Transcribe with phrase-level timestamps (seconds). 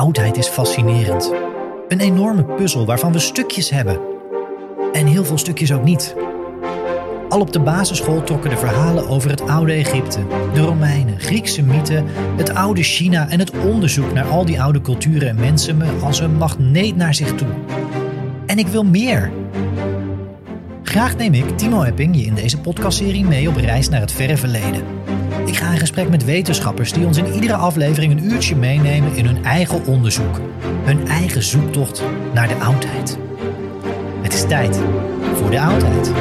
[0.00, 1.32] Oudheid is fascinerend.
[1.88, 4.00] Een enorme puzzel waarvan we stukjes hebben.
[4.92, 6.14] En heel veel stukjes ook niet.
[7.28, 10.18] Al op de basisschool trokken de verhalen over het oude Egypte,
[10.52, 12.06] de Romeinen, Griekse mythen,
[12.36, 16.20] het oude China en het onderzoek naar al die oude culturen en mensen me als
[16.20, 17.48] een magneet naar zich toe.
[18.46, 19.30] En ik wil meer.
[20.90, 24.36] Graag neem ik, Timo Epping, je in deze podcastserie mee op reis naar het verre
[24.36, 24.84] verleden.
[25.46, 29.26] Ik ga in gesprek met wetenschappers die ons in iedere aflevering een uurtje meenemen in
[29.26, 30.40] hun eigen onderzoek.
[30.84, 32.02] Hun eigen zoektocht
[32.34, 33.18] naar de oudheid.
[34.22, 34.80] Het is tijd
[35.34, 36.12] voor de oudheid.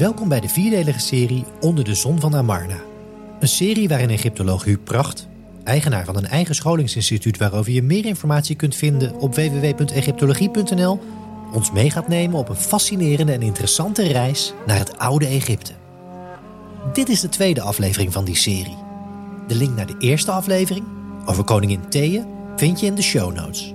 [0.00, 2.80] Welkom bij de vierdelige serie Onder de Zon van Amarna.
[3.40, 5.28] Een serie waarin Egyptoloog Huub Pracht,
[5.64, 11.00] eigenaar van een eigen scholingsinstituut waarover je meer informatie kunt vinden op www.egyptologie.nl,
[11.52, 15.72] ons mee gaat nemen op een fascinerende en interessante reis naar het oude Egypte.
[16.92, 18.78] Dit is de tweede aflevering van die serie.
[19.46, 20.84] De link naar de eerste aflevering
[21.24, 23.74] over koningin Thea vind je in de show notes.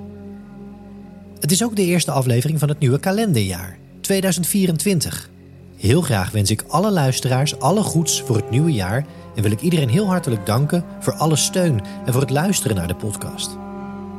[1.40, 5.34] Het is ook de eerste aflevering van het nieuwe kalenderjaar, 2024.
[5.78, 9.06] Heel graag wens ik alle luisteraars alle goeds voor het nieuwe jaar
[9.36, 12.88] en wil ik iedereen heel hartelijk danken voor alle steun en voor het luisteren naar
[12.88, 13.58] de podcast.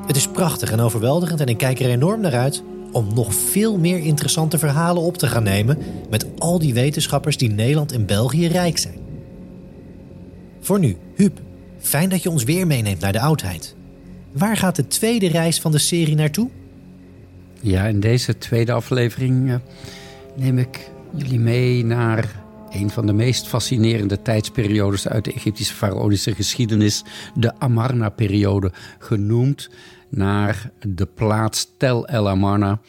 [0.07, 2.63] Het is prachtig en overweldigend en ik kijk er enorm naar uit
[2.93, 5.79] om nog veel meer interessante verhalen op te gaan nemen
[6.11, 8.99] met al die wetenschappers die Nederland en België rijk zijn.
[10.61, 11.39] Voor nu, Huub,
[11.79, 13.75] fijn dat je ons weer meeneemt naar de oudheid.
[14.33, 16.49] Waar gaat de tweede reis van de serie naartoe?
[17.61, 19.55] Ja, in deze tweede aflevering uh,
[20.35, 26.35] neem ik jullie mee naar een van de meest fascinerende tijdsperiodes uit de Egyptische faraonische
[26.35, 29.71] geschiedenis, de Amarna-periode, genoemd
[30.11, 32.81] naar de plaats Tel El Amarna,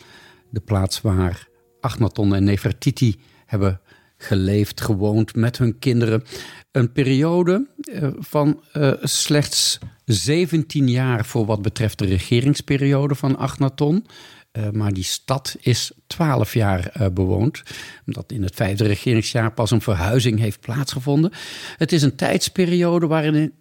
[0.50, 1.48] de plaats waar
[1.80, 3.82] Achnaton en Nefertiti hebben
[4.18, 6.24] geleefd, gewoond met hun kinderen.
[6.72, 14.06] Een periode uh, van uh, slechts 17 jaar voor wat betreft de regeringsperiode van Achnaton.
[14.52, 17.64] Uh, maar die stad is 12 jaar uh, bewoond,
[18.06, 21.32] omdat in het vijfde regeringsjaar pas een verhuizing heeft plaatsgevonden.
[21.78, 23.54] Het is een tijdsperiode waarin in,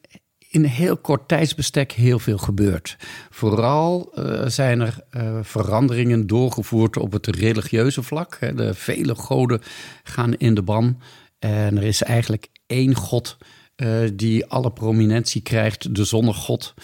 [0.51, 2.97] een heel kort tijdsbestek heel veel gebeurt.
[3.31, 5.05] Vooral uh, zijn er
[5.43, 8.39] veranderingen doorgevoerd op het religieuze vlak.
[8.41, 9.61] De vele goden
[10.03, 11.01] gaan in de ban
[11.39, 13.37] en er is eigenlijk één god
[13.77, 16.75] uh, die alle prominentie krijgt, de zonnegod.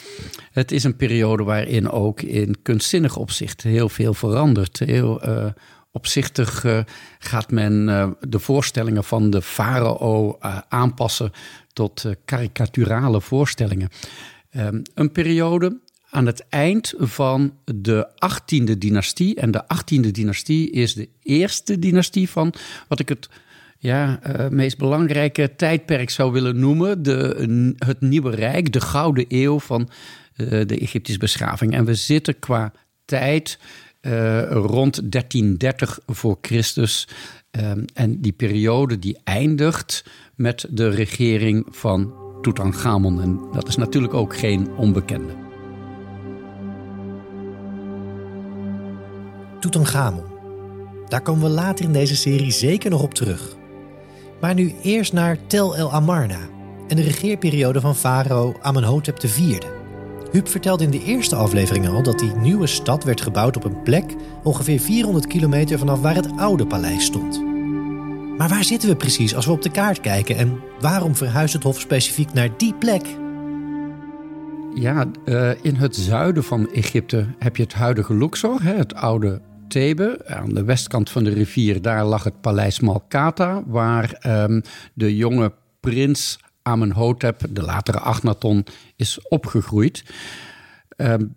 [0.53, 4.79] Het is een periode waarin ook in kunstzinnig opzicht heel veel verandert.
[4.79, 5.47] Heel uh,
[5.91, 6.81] opzichtig uh,
[7.19, 7.87] gaat men
[8.29, 11.33] de voorstellingen van de farao aanpassen
[11.73, 13.89] tot karikaturale voorstellingen.
[14.57, 15.81] Um, een periode
[16.13, 19.35] aan het eind van de 18e dynastie.
[19.35, 22.55] En de 18e dynastie is de eerste dynastie van
[22.89, 23.29] wat ik het
[23.83, 27.03] ja, uh, meest belangrijke tijdperk zou willen noemen.
[27.03, 29.89] De, het Nieuwe Rijk, de Gouden Eeuw van
[30.37, 31.73] uh, de Egyptische beschaving.
[31.73, 32.73] En we zitten qua
[33.05, 33.59] tijd
[34.51, 37.09] rond 1330 voor Christus.
[37.95, 43.23] En die periode die eindigt met de regering van Tutankhamon.
[43.23, 45.33] En dat is natuurlijk ook geen onbekende.
[49.61, 50.25] Tutankhamon.
[51.09, 53.61] Daar komen we later in deze serie zeker nog op terug.
[54.43, 56.39] Maar nu eerst naar Tel El Amarna
[56.89, 59.59] en de regeerperiode van farao Amenhotep IV.
[60.33, 63.83] Huub vertelde in de eerste aflevering al dat die nieuwe stad werd gebouwd op een
[63.83, 67.45] plek ongeveer 400 kilometer vanaf waar het oude paleis stond.
[68.37, 71.63] Maar waar zitten we precies als we op de kaart kijken en waarom verhuist het
[71.63, 73.07] Hof specifiek naar die plek?
[74.75, 79.41] Ja, uh, in het zuiden van Egypte heb je het huidige Luxor, het oude
[79.73, 80.21] Thebe.
[80.27, 84.63] Aan de westkant van de rivier, daar lag het paleis Malkata, waar um,
[84.95, 88.65] de jonge prins Amenhotep, de latere Agnaton,
[88.97, 90.05] is opgegroeid.
[90.97, 91.35] Um,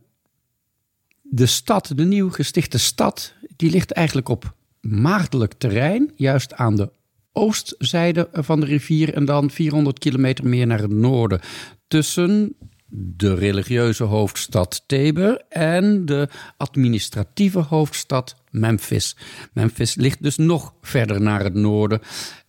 [1.21, 6.89] de stad, de nieuw gestichte stad, die ligt eigenlijk op maagdelijk terrein, juist aan de
[7.31, 11.39] oostzijde van de rivier en dan 400 kilometer meer naar het noorden.
[11.87, 12.55] Tussen
[12.97, 19.15] de religieuze hoofdstad Thebe en de administratieve hoofdstad Memphis.
[19.53, 22.01] Memphis ligt dus nog verder naar het noorden.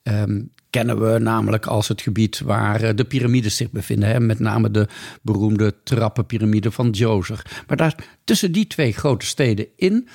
[0.02, 4.08] Um, kennen we namelijk als het gebied waar eh, de piramides zich bevinden.
[4.08, 4.20] Hè?
[4.20, 4.88] Met name de
[5.22, 7.62] beroemde trappenpyramide van Djoser.
[7.66, 7.94] Maar daar
[8.25, 10.08] tussen die twee grote steden in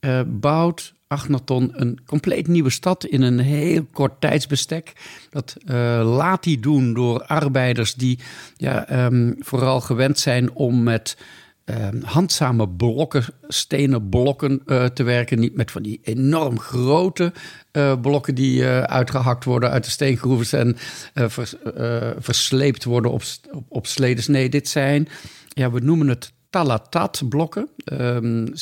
[0.00, 4.92] uh, bouwt Agnaton een compleet nieuwe stad in een heel kort tijdsbestek.
[5.30, 5.74] Dat uh,
[6.16, 8.18] laat hij doen door arbeiders die
[8.56, 11.16] ja, um, vooral gewend zijn om met
[11.64, 15.38] um, handzame blokken, stenen blokken uh, te werken.
[15.38, 17.32] Niet met van die enorm grote
[17.72, 20.76] uh, blokken die uitgehakt worden uit de steengroeven en
[21.30, 21.54] vers,
[22.18, 24.26] versleept worden op, op, op sledens.
[24.26, 25.08] Nee, dit zijn,
[25.48, 27.68] ja, we noemen het talatat blokken.
[27.92, 28.52] Um,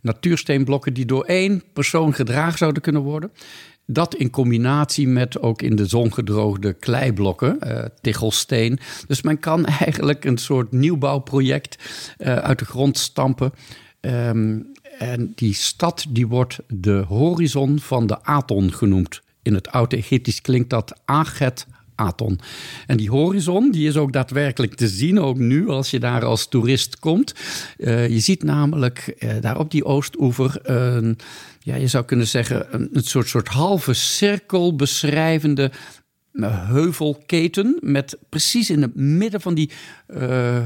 [0.00, 3.32] natuursteenblokken die door één persoon gedragen zouden kunnen worden.
[3.86, 8.78] Dat in combinatie met ook in de zon gedroogde kleiblokken, uh, tichelsteen.
[9.06, 11.76] Dus men kan eigenlijk een soort nieuwbouwproject
[12.18, 13.52] uh, uit de grond stampen.
[14.00, 19.22] Um, en die stad die wordt de horizon van de Aton genoemd.
[19.42, 21.66] In het Oud-Egyptisch klinkt dat Aget
[21.98, 22.40] Aton.
[22.86, 26.48] En die horizon die is ook daadwerkelijk te zien, ook nu als je daar als
[26.48, 27.34] toerist komt.
[27.78, 31.18] Uh, je ziet namelijk uh, daar op die oostoever een,
[31.60, 35.70] ja, je zou kunnen zeggen, een, een soort, soort halve cirkel beschrijvende
[36.46, 39.70] heuvelketen met precies in het midden van die
[40.08, 40.18] uh,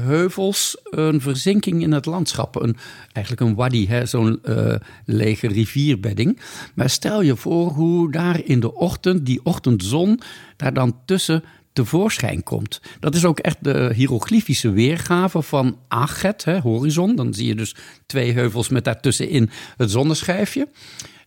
[0.03, 2.61] heuvels een verzinking in het landschap.
[2.61, 2.77] Een,
[3.11, 4.75] eigenlijk een wadi, zo'n uh,
[5.05, 6.39] lege rivierbedding.
[6.75, 10.19] Maar stel je voor hoe daar in de ochtend, die ochtendzon,
[10.57, 11.43] daar dan tussen
[11.73, 12.81] tevoorschijn komt.
[12.99, 17.15] Dat is ook echt de hieroglyfische weergave van Aget, hè, horizon.
[17.15, 17.75] Dan zie je dus
[18.05, 20.67] twee heuvels met daartussenin het zonneschijfje.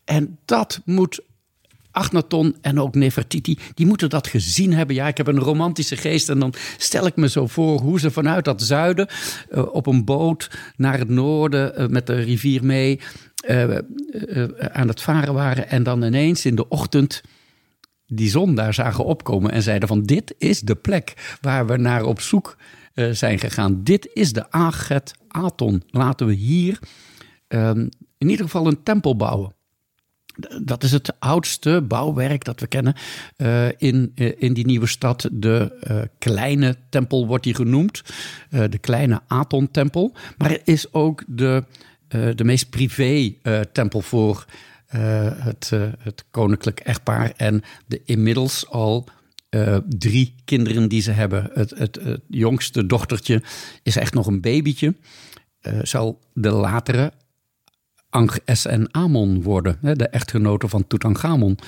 [0.05, 1.21] En dat moet
[1.97, 4.95] Agnaton en ook Nefertiti, die moeten dat gezien hebben.
[4.95, 8.11] Ja, ik heb een romantische geest en dan stel ik me zo voor hoe ze
[8.11, 9.07] vanuit dat zuiden
[9.51, 13.01] uh, op een boot naar het noorden uh, met de rivier mee
[13.49, 13.75] uh,
[14.73, 17.23] aan het varen waren en dan ineens in de ochtend
[18.07, 22.05] die zon daar zagen opkomen en zeiden van dit is de plek waar we naar
[22.05, 22.57] op zoek
[23.11, 23.83] zijn gegaan.
[23.83, 25.83] Dit is de Aget Aton.
[25.87, 26.79] Laten we hier
[27.49, 27.89] ehm,
[28.19, 29.56] in ieder geval een tempel bouwen.
[30.65, 32.95] Dat is het oudste bouwwerk dat we kennen
[33.37, 35.29] uh, in, uh, in die nieuwe stad.
[35.33, 38.03] De uh, kleine tempel wordt die genoemd,
[38.51, 40.15] de kleine Aton-tempel.
[40.37, 41.65] Maar het is ook de,
[42.09, 43.35] de meest privé
[43.73, 44.47] tempel voor
[44.87, 49.09] het, het koninklijk echtpaar en de inmiddels al
[49.89, 51.51] drie kinderen die ze hebben.
[51.53, 53.43] Het, het, het, jongste dochtertje
[53.83, 54.95] is echt nog een babytje.
[55.83, 57.13] zal de latere
[58.11, 61.59] en Amon worden, de echtgenoten van Tutankhamon.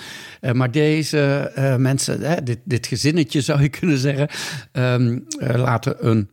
[0.41, 1.21] Eh, maar deze
[1.55, 4.29] eh, mensen, dit, dit gezinnetje zou je kunnen zeggen,
[4.73, 6.31] ehm, eh, laten een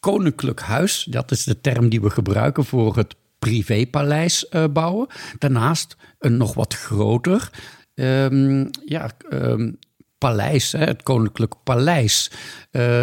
[0.00, 5.06] koninklijk huis, dat is de term die we gebruiken voor het privépaleis bouwen.
[5.38, 7.50] Daarnaast een nog wat groter
[7.94, 9.78] um, ja, um,
[10.18, 12.30] paleis, het koninklijk paleis.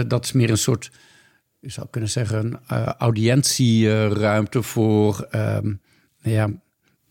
[0.07, 0.91] dat is meer een soort,
[1.59, 2.61] je zou kunnen zeggen,
[2.97, 5.27] audiëntieruimte voor
[6.23, 6.49] ja,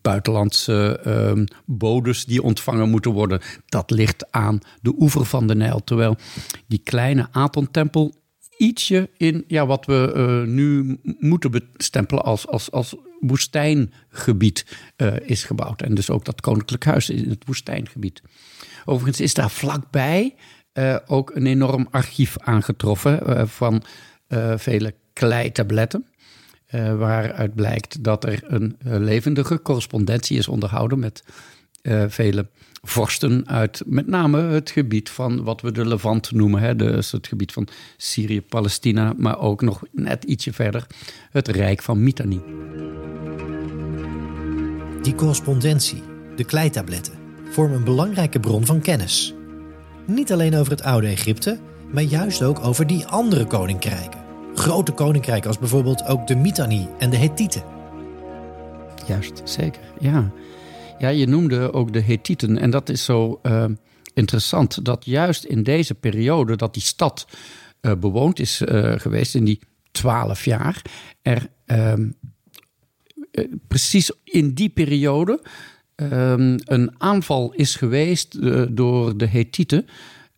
[0.01, 3.41] buitenlandse um, bodes die ontvangen moeten worden.
[3.67, 5.85] Dat ligt aan de oever van de Nijl.
[5.85, 6.17] Terwijl
[6.67, 8.15] die kleine Aton-tempel
[8.57, 14.67] ietsje in ja, wat we uh, nu moeten bestempelen als, als, als woestijngebied
[14.97, 15.83] uh, is gebouwd.
[15.83, 18.23] En dus ook dat koninklijk huis in het woestijngebied.
[18.85, 20.35] Overigens is daar vlakbij
[20.75, 23.83] uh, ook een enorm archief aangetroffen van
[24.57, 26.07] vele kleitabletten.
[26.75, 31.25] Uh, waaruit blijkt dat er een levendige correspondentie is onderhouden met
[32.09, 32.47] vele
[32.83, 36.61] vorsten uit met name het gebied van wat we de Levant noemen.
[36.61, 40.87] Hè, dus het gebied van Syrië, Palestina, maar ook nog net ietsje verder
[41.31, 42.41] het Rijk van Mitanni.
[45.03, 46.03] Die correspondentie,
[46.37, 47.15] de kleitabletten,
[47.51, 49.35] vormen een belangrijke bron van kennis.
[50.07, 51.59] Niet alleen over het oude Egypte,
[51.93, 54.22] maar juist ook over die andere koninkrijken.
[54.55, 57.63] Grote koninkrijken als bijvoorbeeld ook de Mitanni en de Hethieten.
[59.07, 60.33] Juist, zeker, ja.
[60.99, 62.59] Ja, je noemde ook de Hethieten.
[62.59, 63.65] En dat is zo uh,
[64.15, 67.27] interessant dat juist in deze periode dat die stad
[67.81, 70.83] uh, bewoond is uh, geweest, in die twaalf jaar,
[71.23, 72.11] er ehm,
[73.69, 75.43] precies in die periode
[75.97, 78.39] um, een aanval is geweest
[78.77, 79.87] door de Hethieten.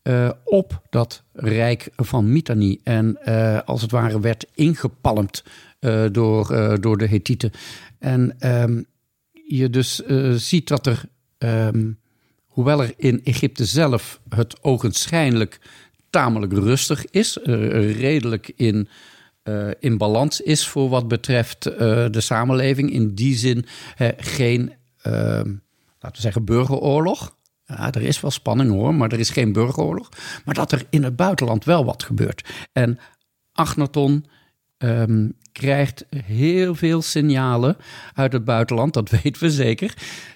[0.05, 2.81] Uh, op dat rijk van Mitanni.
[2.83, 5.45] En uh, als het ware werd ingepalmd
[5.81, 6.47] uh, door,
[6.81, 7.51] door de Hethieten.
[7.99, 8.87] En um,
[9.33, 10.03] je dus
[10.35, 11.03] ziet dat er,
[11.39, 11.99] um,
[12.47, 15.61] hoewel er in Egypte zelf het ogenschijnlijk
[16.11, 18.89] tamelijk rustig is, redelijk in,
[19.81, 22.93] in balans is voor wat betreft de samenleving.
[22.93, 23.65] In die zin
[24.17, 25.49] geen, ehm,
[25.99, 27.34] laten we zeggen, burgeroorlog.
[27.67, 30.09] Ja, er is wel spanning hoor, maar er is geen burgeroorlog.
[30.45, 32.49] Maar dat er in het buitenland wel wat gebeurt.
[32.73, 32.99] En
[33.53, 34.27] Agnaton
[34.79, 37.77] um, krijgt heel veel signalen
[38.15, 39.95] uit het buitenland, dat weten we zeker.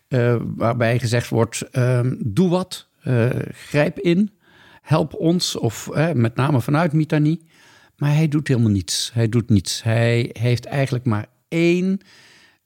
[0.09, 4.31] Uh, waarbij gezegd wordt: uh, doe wat, uh, grijp in,
[4.83, 7.41] help ons, of met name vanuit Mitani.
[7.97, 9.11] Maar hij doet helemaal niets.
[9.15, 9.83] Hij doet niets.
[9.83, 12.01] Hij heeft eigenlijk maar één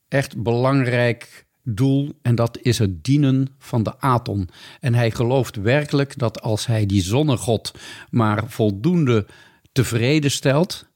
[0.09, 4.49] echt belangrijk doel en dat is het dienen van de Aton.
[4.81, 7.75] En hij gelooft werkelijk dat als hij die zonnegod
[8.11, 9.27] maar voldoende
[9.73, 10.87] tevreden stelt,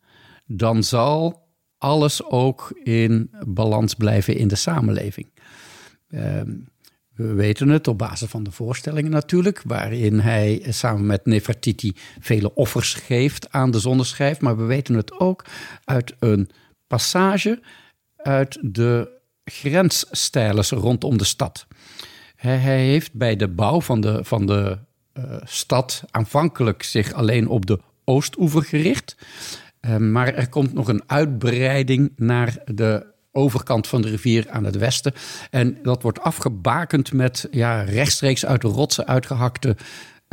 [0.47, 1.45] dan zal
[1.79, 5.27] alles ook in balans blijven in de samenleving.
[6.09, 6.51] Ehm,
[7.15, 12.55] we weten het op basis van de voorstellingen natuurlijk, waarin hij samen met Nefertiti vele
[12.55, 14.41] offers geeft aan de zonneschijf.
[14.41, 15.45] Maar we weten het ook
[15.85, 16.49] uit een
[16.87, 17.63] passage
[18.17, 19.16] uit de
[19.51, 21.67] grensstijlen rondom de stad.
[22.37, 24.79] Hij heeft bij de bouw van de, van de
[25.15, 29.17] uh, stad aanvankelijk zich alleen op de oostoever gericht.
[29.81, 34.77] Ehm, maar er komt nog een uitbreiding naar de overkant van de rivier aan het
[34.77, 35.15] westen.
[35.51, 39.77] En dat wordt afgebakend met ja, rechtstreeks uit de rotsen uitgehakte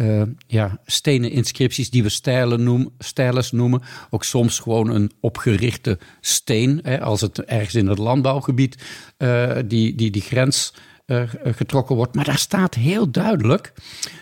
[0.03, 3.81] uh, ja, stenen inscripties die we stijlen noem, stijles noemen.
[4.09, 8.83] Ook soms gewoon een opgerichte steen, hè, als het ergens in het landbouwgebied
[9.17, 10.73] uh, die, die, die grens
[11.05, 12.15] uh, getrokken wordt.
[12.15, 13.73] Maar daar staat heel duidelijk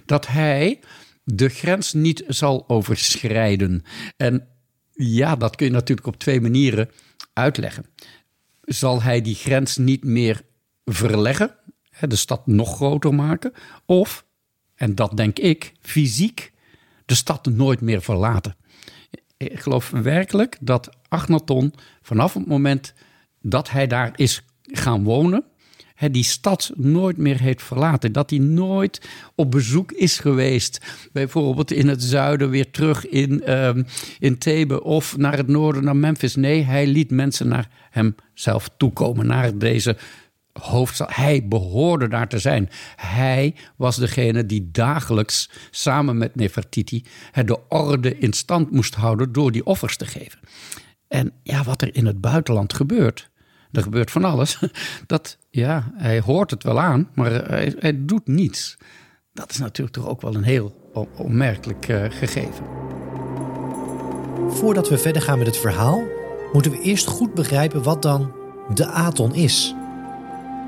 [0.06, 0.80] dat hij
[1.24, 3.84] de grens niet zal overschrijden.
[4.18, 4.48] En
[4.92, 6.90] ja, dat kun je natuurlijk op twee manieren
[7.34, 7.86] uitleggen.
[8.62, 10.42] Zal hij die grens niet meer
[10.86, 11.56] verleggen,
[12.00, 13.54] de stad nog groter maken,
[13.86, 14.26] of,
[14.82, 16.52] en dat denk ik, fysiek
[17.06, 18.56] de stad nooit meer verlaten?
[19.38, 22.94] Ik geloof werkelijk dat Agnaton vanaf het moment
[23.42, 25.44] dat hij daar is gaan wonen,
[26.12, 28.12] die stad nooit meer heeft verlaten.
[28.12, 30.82] Dat hij nooit op bezoek is geweest.
[31.12, 33.86] Bijvoorbeeld in het zuiden weer terug in, um,
[34.20, 36.36] in Thebe of naar het noorden, naar Memphis.
[36.36, 39.98] Nee, hij liet mensen naar hemzelf toekomen, naar deze
[41.06, 42.70] Hij behoorde daar te zijn.
[42.96, 47.06] Hij was degene die dagelijks samen met Nefertiti
[47.46, 50.40] de orde in stand moest houden door die offers te geven.
[51.08, 53.30] En ja, wat er in het buitenland gebeurt,
[53.72, 54.60] er gebeurt van alles.
[55.08, 58.78] Dat, ja, hij hoort het wel aan, maar hij, hij doet niets.
[59.34, 62.66] Dat is natuurlijk toch ook wel een heel onmerkelijk uh, gegeven.
[64.50, 66.04] Voordat we verder gaan met het verhaal,
[66.54, 68.32] moeten we eerst goed begrijpen wat dan
[68.74, 69.76] de Aton is.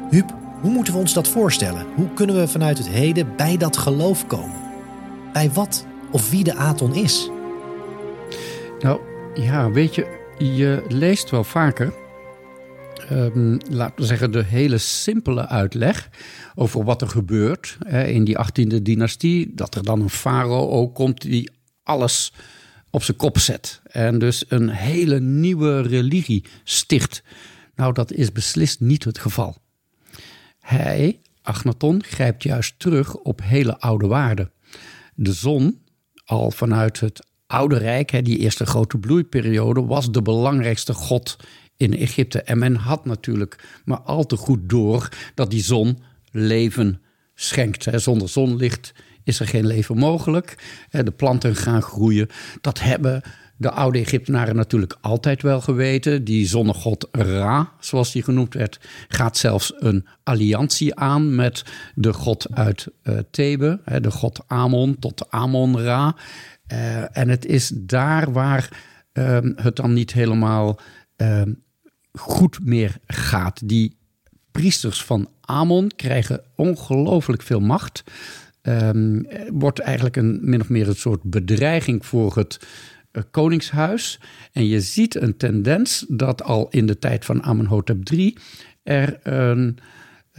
[0.09, 1.85] Huub, hoe moeten we ons dat voorstellen?
[1.95, 4.61] Hoe kunnen we vanuit het heden bij dat geloof komen?
[5.33, 7.29] Bij wat of wie de Aton is?
[8.79, 8.99] Nou,
[9.33, 11.93] ja, weet je, je leest wel vaker
[13.11, 16.09] um, laten we zeggen, de hele simpele uitleg
[16.55, 19.51] over wat er gebeurt hè, in die 18e dynastie.
[19.53, 21.49] Dat er dan een farao ook komt die
[21.83, 22.33] alles
[22.89, 23.81] op zijn kop zet.
[23.83, 27.23] En dus een hele nieuwe religie sticht.
[27.75, 29.61] Nou, dat is beslist niet het geval.
[30.63, 34.51] Hij, Agnaton, grijpt juist terug op hele oude waarden.
[35.15, 35.81] De zon,
[36.25, 41.37] al vanuit het Oude Rijk, die eerste grote bloeiperiode, was de belangrijkste god
[41.77, 42.41] in Egypte.
[42.41, 45.99] En men had natuurlijk maar al te goed door dat die zon
[46.31, 47.01] leven
[47.35, 47.87] schenkt.
[47.95, 48.93] Zonder zonlicht
[49.23, 50.55] is er geen leven mogelijk.
[50.89, 52.29] De planten gaan groeien.
[52.61, 53.21] Dat hebben
[53.57, 56.23] de oude Egyptenaren natuurlijk altijd wel geweten.
[56.23, 61.63] Die zonnegod Ra, zoals die genoemd werd, gaat zelfs een alliantie aan met
[61.95, 66.15] de god uit uh, Thebe, hè, de god Amon tot Amon-Ra.
[66.67, 68.81] Uh, en het is daar waar
[69.13, 70.79] uh, het dan niet helemaal
[71.15, 71.53] ehm,
[72.11, 73.61] goed meer gaat.
[73.65, 73.97] Die
[74.51, 78.03] priesters van Amon krijgen ongelooflijk veel macht.
[78.61, 82.59] Um, wordt eigenlijk een min of meer een soort bedreiging voor het
[83.31, 84.19] koningshuis.
[84.51, 88.37] En je ziet een tendens dat al in de tijd van Amenhotep III
[88.83, 89.77] er een,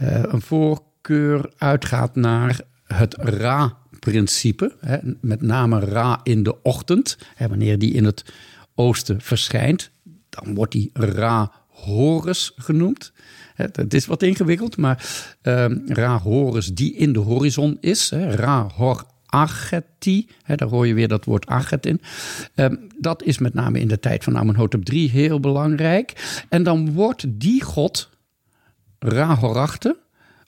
[0.01, 4.75] uh, een voorkeur uitgaat naar het Ra-principe.
[5.21, 8.33] Met name Ra in de ochtend, hè, wanneer die in het
[8.75, 9.91] oosten verschijnt.
[10.29, 13.13] Dan wordt die Ra Horus genoemd.
[13.55, 18.11] Het is wat ingewikkeld, maar uh, Ra Horus die in de horizon is.
[18.11, 19.05] Ra Hor
[19.35, 22.01] Ageti, hè, daar hoor je weer dat woord Aget in.
[22.55, 26.43] Um, dat is met name in de tijd van Amenhotep III heel belangrijk.
[26.49, 28.09] En dan wordt die god,
[28.99, 29.97] Ra Horachte,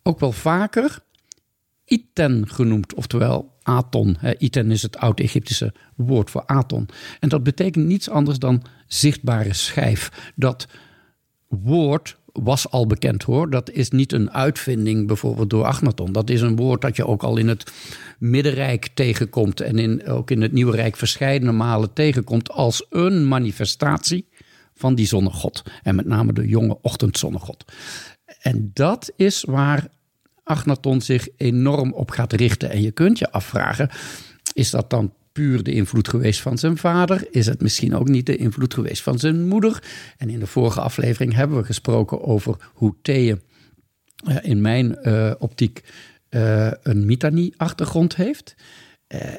[0.04, 1.00] ook wel vaker
[1.86, 4.18] Iten genoemd, oftewel Aton.
[4.38, 6.90] Iten is het oud-Egyptische woord voor Aton.
[7.20, 10.32] En dat betekent niets anders dan zichtbare schijf.
[10.36, 10.68] Dat
[11.48, 13.50] woord was al bekend hoor.
[13.50, 16.12] Dat is niet een uitvinding bijvoorbeeld door Agnaton.
[16.12, 17.72] Dat is een woord dat je ook al in het
[18.20, 19.62] Middenrijk tegenkomt.
[19.62, 22.52] En in, ook in het Nieuwe Rijk verschillende malen tegenkomt.
[22.52, 24.28] Als een manifestatie
[24.74, 25.64] van die zonnegod.
[25.84, 27.66] En met name de jonge ochtendzonnegod.
[28.42, 29.88] En dat is waar
[30.44, 32.70] Agnaton zich enorm op gaat richten.
[32.70, 33.90] En je kunt je afvragen:
[34.54, 37.28] is dat dan puur de invloed geweest van zijn vader?
[37.32, 39.84] Is het misschien ook niet de invloed geweest van zijn moeder?
[40.18, 43.36] En in de vorige aflevering hebben we gesproken over hoe Thea
[44.28, 45.84] uh, in mijn uh, optiek
[46.30, 48.56] uh, een Mitanni-achtergrond heeft.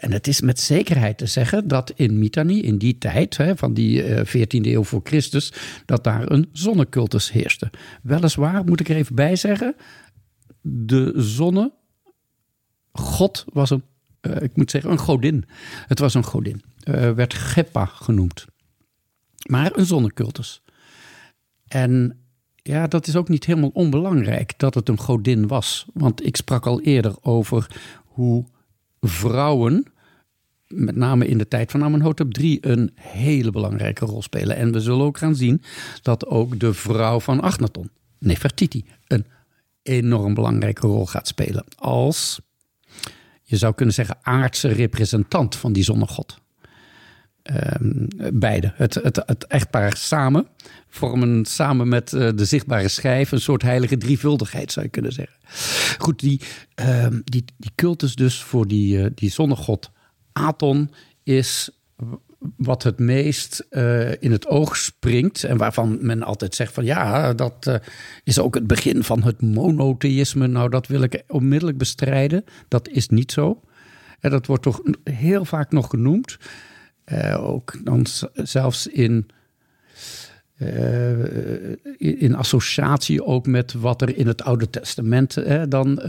[0.00, 3.74] en het is met zekerheid te zeggen dat in Mitanni, in die tijd hè, van
[3.74, 5.52] die 14e eeuw voor Christus,
[5.86, 7.70] dat daar een zonnecultus heerste.
[8.02, 9.74] Weliswaar, moet ik er even bij zeggen,
[10.60, 11.72] de zonne,
[12.92, 13.82] God was een
[14.40, 15.44] ik moet zeggen, een godin.
[15.86, 16.62] Het was een godin.
[16.84, 18.44] Uh, werd Geppa genoemd.
[19.48, 20.62] Maar een zonnecultus.
[21.68, 22.18] En
[22.54, 25.86] ja, dat is ook niet helemaal onbelangrijk dat het een godin was.
[25.94, 27.66] Want ik sprak al eerder over
[28.04, 28.44] hoe
[29.00, 29.92] vrouwen,
[30.66, 34.56] met name in de tijd van Amenhotep III, een hele belangrijke rol spelen.
[34.56, 35.62] En we zullen ook gaan zien
[36.02, 39.26] dat ook de vrouw van Agnaton, Nefertiti, een
[39.82, 41.64] enorm belangrijke rol gaat spelen.
[41.76, 42.40] Als
[43.48, 46.38] je zou kunnen zeggen, aardse representant van die zonnegod.
[47.80, 50.46] Um, beide, het, het, het echtpaar samen,
[50.88, 55.36] vormen samen met uh, de zichtbare schijf een soort heilige drievuldigheid, zou je kunnen zeggen.
[55.98, 56.40] Goed, die,
[56.74, 59.90] um, die, die cultus dus voor die, uh, die zonnegod
[60.32, 60.90] Aton
[61.22, 61.70] is
[62.56, 67.32] wat het meest uh, in het oog springt en waarvan men altijd zegt van ja,
[67.34, 67.74] dat uh,
[68.24, 70.46] is ook het begin van het monotheïsme.
[70.46, 72.44] Nou, dat wil ik onmiddellijk bestrijden.
[72.68, 73.60] Dat is niet zo.
[74.20, 76.38] En dat wordt toch heel vaak nog genoemd.
[77.12, 79.28] Uh, ook dan zelfs in,
[81.96, 86.00] in associatie ook met wat er in het Oude Testament dan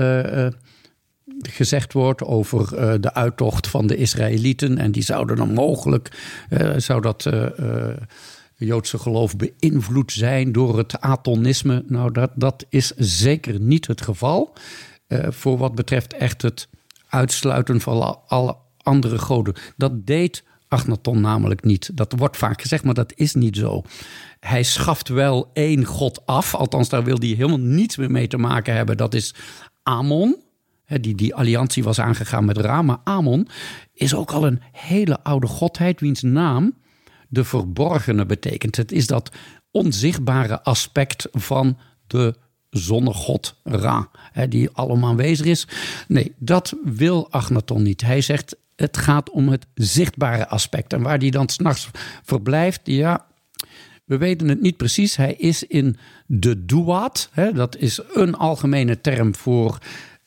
[1.38, 4.78] gezegd wordt over uh, de uittocht van de Israëlieten.
[4.78, 6.12] En die zouden dan mogelijk,
[6.50, 7.46] uh, zou dat uh,
[8.56, 11.84] Joodse geloof beïnvloed zijn door het atonisme.
[11.88, 14.54] Nou, dat, dat is zeker niet het geval.
[15.30, 16.68] voor wat betreft echt het
[17.10, 19.54] uitsluiten van alle andere goden.
[19.78, 21.98] Dat deed Agnaton namelijk niet.
[21.98, 23.84] Dat wordt vaak gezegd, maar dat is niet zo.
[24.40, 26.56] Hij schaft wel één god af.
[26.56, 28.98] Althans, daar wil hij helemaal niets meer mee te maken hebben.
[28.98, 29.36] Dat is
[29.84, 30.38] Amon
[31.02, 32.82] die, die alliantie was aangegaan met Ra.
[32.82, 33.48] Maar Amon
[33.94, 36.74] is ook al een hele oude godheid, wiens naam
[37.28, 38.76] de verborgene betekent.
[38.76, 39.32] Het is dat
[39.72, 42.36] onzichtbare aspect van de
[42.70, 44.10] zonnegod Ra,
[44.50, 45.68] die allemaal aanwezig is.
[46.08, 48.02] Nee, dat wil Agnaton niet.
[48.02, 50.94] Hij zegt het gaat om het zichtbare aspect.
[50.94, 51.90] En waar die dan s'nachts
[52.24, 53.26] verblijft, ja,
[54.06, 55.16] we weten het niet precies.
[55.16, 57.30] Hij is in de Duat.
[57.54, 59.78] dat is een algemene term voor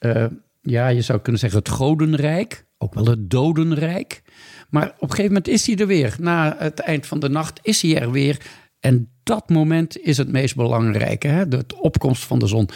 [0.01, 0.27] uh,
[0.62, 4.22] ja, je zou kunnen zeggen het godenrijk, ook wel het dodenrijk.
[4.70, 6.16] Maar op een gegeven moment is hij er weer.
[6.20, 8.46] Na het eind van de nacht is hij er weer.
[8.81, 11.48] En dat moment is het meest belangrijke, hè?
[11.48, 12.68] de opkomst van de zon.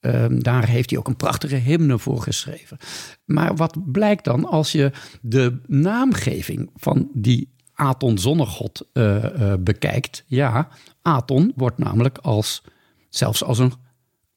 [0.00, 2.76] Um, daar heeft hij ook een prachtige hymne voor geschreven.
[3.24, 10.24] Maar wat blijkt dan als je de naamgeving van die Aton zonnegod uh, uh, bekijkt?
[10.26, 10.68] Ja,
[11.02, 12.62] Aton wordt namelijk als,
[13.08, 13.72] zelfs als een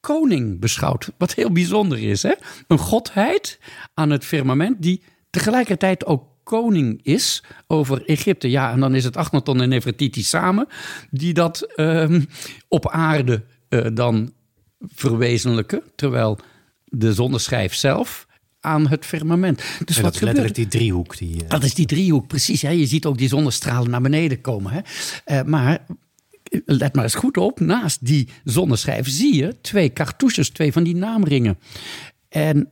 [0.08, 1.12] koning beschouwd.
[1.18, 2.24] Wat heel bijzonder is.
[2.24, 2.34] Hè?
[2.68, 3.60] Een godheid
[3.94, 8.50] aan het firmament die tegelijkertijd ook koning is over Egypte.
[8.50, 10.68] Ja, en dan is het Achnaton en Nefertiti samen
[11.12, 12.22] die dat ehm,
[12.68, 14.34] op aarde uh, dan
[14.80, 15.82] verwezenlijken.
[15.96, 16.40] Terwijl
[16.86, 18.28] de zonneschijf zelf
[18.60, 19.58] aan het firmament.
[19.86, 21.18] Dus en wat dat is letterlijk die driehoek.
[21.18, 21.50] Die, uh...
[21.50, 22.62] Dat is die driehoek, precies.
[22.62, 22.70] Hè?
[22.70, 24.72] Je ziet ook die zonnestralen naar beneden komen.
[24.72, 24.80] Hè?
[25.40, 25.86] Uh, maar
[26.66, 30.96] let maar eens goed op, naast die zonneschijf zie je twee cartouches, twee van die
[30.96, 31.58] naamringen.
[32.30, 32.70] En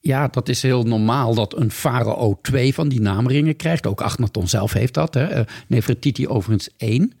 [0.00, 3.86] ja, dat is heel normaal dat een farao twee van die naamringen krijgt.
[3.86, 5.14] Ook Achnaton zelf heeft dat.
[5.14, 5.24] Hè.
[5.24, 7.12] Eh, Nefertiti overigens één.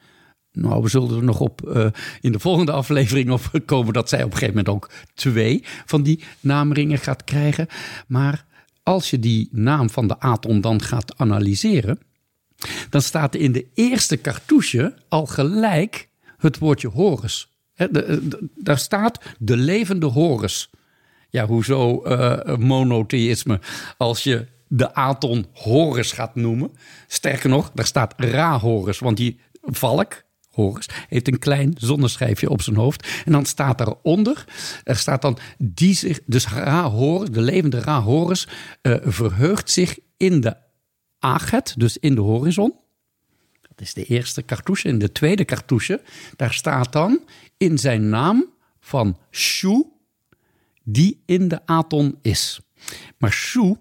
[0.52, 1.86] Nou, we zullen er nog op uh,
[2.20, 6.02] in de volgende aflevering op komen dat zij op een gegeven moment ook twee van
[6.02, 7.66] die naamringen gaat krijgen.
[8.06, 8.46] Maar
[8.82, 11.98] als je die naam van de Aton dan gaat analyseren,
[12.90, 17.52] dan staat in de eerste cartouche al gelijk het woordje Horus.
[18.54, 20.70] daar staat de levende Horus.
[21.30, 23.60] Ja, hoezo uh, monotheïsme
[23.96, 26.70] als je de Aton Horus gaat noemen?
[27.06, 32.76] Sterker nog, daar staat Ra-Horus, want die valk, Horus, heeft een klein zonneschijfje op zijn
[32.76, 33.08] hoofd.
[33.24, 34.44] En dan staat daaronder,
[34.84, 38.48] er staat dan die zich, dus Ra-Horus, de levende Ra-Horus,
[38.82, 40.56] uh, verheugt zich in de
[41.18, 42.74] Aget, dus in de horizon.
[43.60, 44.88] Dat is de eerste cartouche.
[44.88, 46.02] En de tweede cartouche,
[46.36, 47.20] daar staat dan
[47.56, 49.82] in zijn naam van Shu,
[50.84, 52.60] die in de Aton is.
[53.18, 53.74] Maar Shu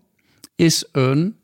[0.55, 1.39] is een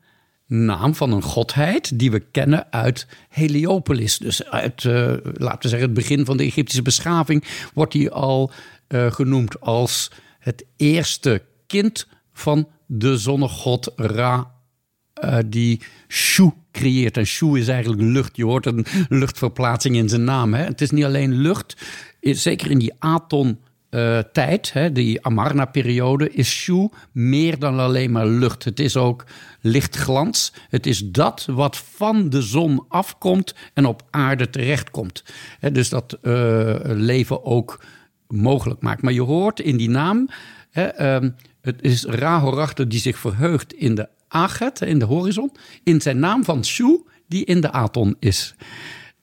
[0.46, 4.18] naam van een godheid die we kennen uit Heliopolis.
[4.18, 8.50] Dus uit, uh, laten we zeggen, het begin van de Egyptische beschaving wordt hij al
[8.88, 14.53] uh, genoemd als het eerste kind van de zonnegod Ra
[15.26, 17.16] uh, die Shu creëert.
[17.16, 18.36] En Shu is eigenlijk lucht.
[18.36, 20.54] Je hoort een luchtverplaatsing in zijn naam.
[20.54, 20.64] Hè?
[20.64, 21.76] Het is niet alleen lucht.
[22.20, 23.58] Zeker in die Aton
[23.90, 28.64] uh, tijd, die Amarna-periode, is Shu meer dan alleen maar lucht.
[28.64, 29.24] Het is ook
[29.60, 30.52] lichtglans.
[30.68, 35.24] Het is dat wat van de zon afkomt en op aarde terechtkomt.
[35.58, 37.84] Hè, dus dat uh, leven ook
[38.28, 39.02] mogelijk maakt.
[39.02, 40.28] Maar je hoort in die naam,
[40.70, 46.00] hè, um, het is Rahorachter die zich verheugt in de Aget, in de horizon, in
[46.00, 48.54] zijn naam van Shu, die in de Aton is.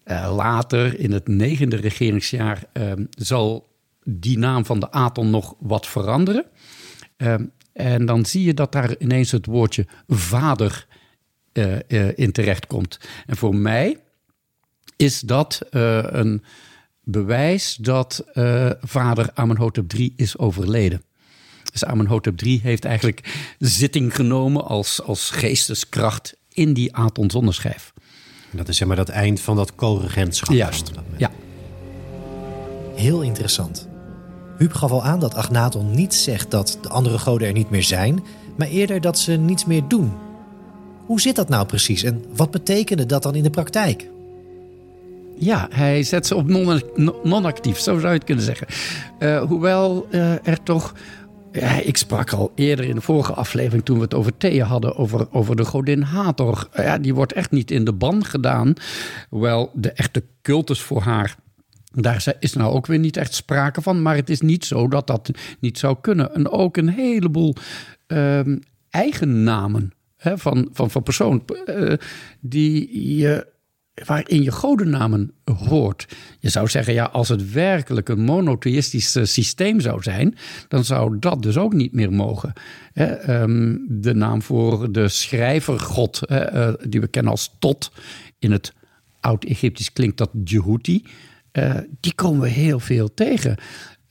[0.05, 3.69] Uh, later, in het negende regeringsjaar, uh, zal
[4.03, 6.45] die naam van de Aton nog wat veranderen.
[7.17, 7.35] Uh,
[7.73, 10.87] en dan zie je dat daar ineens het woordje vader
[12.15, 12.99] in terecht komt.
[13.25, 13.97] En voor mij
[14.95, 16.43] is dat een
[17.03, 18.23] bewijs dat
[18.81, 21.01] vader Amenhotep III is overleden.
[21.71, 27.93] Dus Amenhotep III heeft eigenlijk zitting genomen als, als geesteskracht in die Aton zonneschijf.
[28.51, 30.55] Dat is zeg maar dat eind van dat co-regentschap.
[30.55, 31.31] Juist, ja.
[32.95, 33.87] Heel interessant.
[34.57, 37.83] Huub gaf al aan dat Agnaton niet zegt dat de andere goden er niet meer
[37.83, 38.23] zijn,
[38.57, 40.13] maar eerder dat ze niets meer doen.
[41.05, 44.09] Hoe zit dat nou precies en wat betekende dat dan in de praktijk?
[45.37, 46.47] Ja, hij zet ze op
[47.23, 48.67] non-actief, zo zou je het kunnen zeggen.
[49.19, 50.93] Uh, hoewel uh, er toch
[51.51, 54.95] ja, ik sprak al eerder in de vorige aflevering toen we het over Thea hadden,
[54.95, 56.67] over, over de godin Hathor.
[56.75, 58.73] Ja, die wordt echt niet in de ban gedaan.
[59.29, 61.35] Hoewel de echte cultus voor haar,
[61.93, 64.01] daar is nou ook weer niet echt sprake van.
[64.01, 66.33] Maar het is niet zo dat dat niet zou kunnen.
[66.33, 67.55] En ook een heleboel
[68.07, 68.39] uh,
[68.89, 71.93] eigen namen hè, van, van, van personen uh,
[72.39, 73.47] die je
[74.05, 75.31] waarin je godennamen
[75.67, 76.07] hoort.
[76.39, 80.35] Je zou zeggen, ja, als het werkelijk een monotheïstisch eh, systeem zou zijn,
[80.67, 82.53] dan zou dat dus ook niet meer mogen.
[82.93, 87.91] Ehm, de naam voor de schrijvergod, uh, die we kennen als Tot,
[88.39, 88.73] in het
[89.19, 91.03] Oud-Egyptisch klinkt dat Jehuti,
[91.53, 93.57] uh, die komen we heel veel tegen.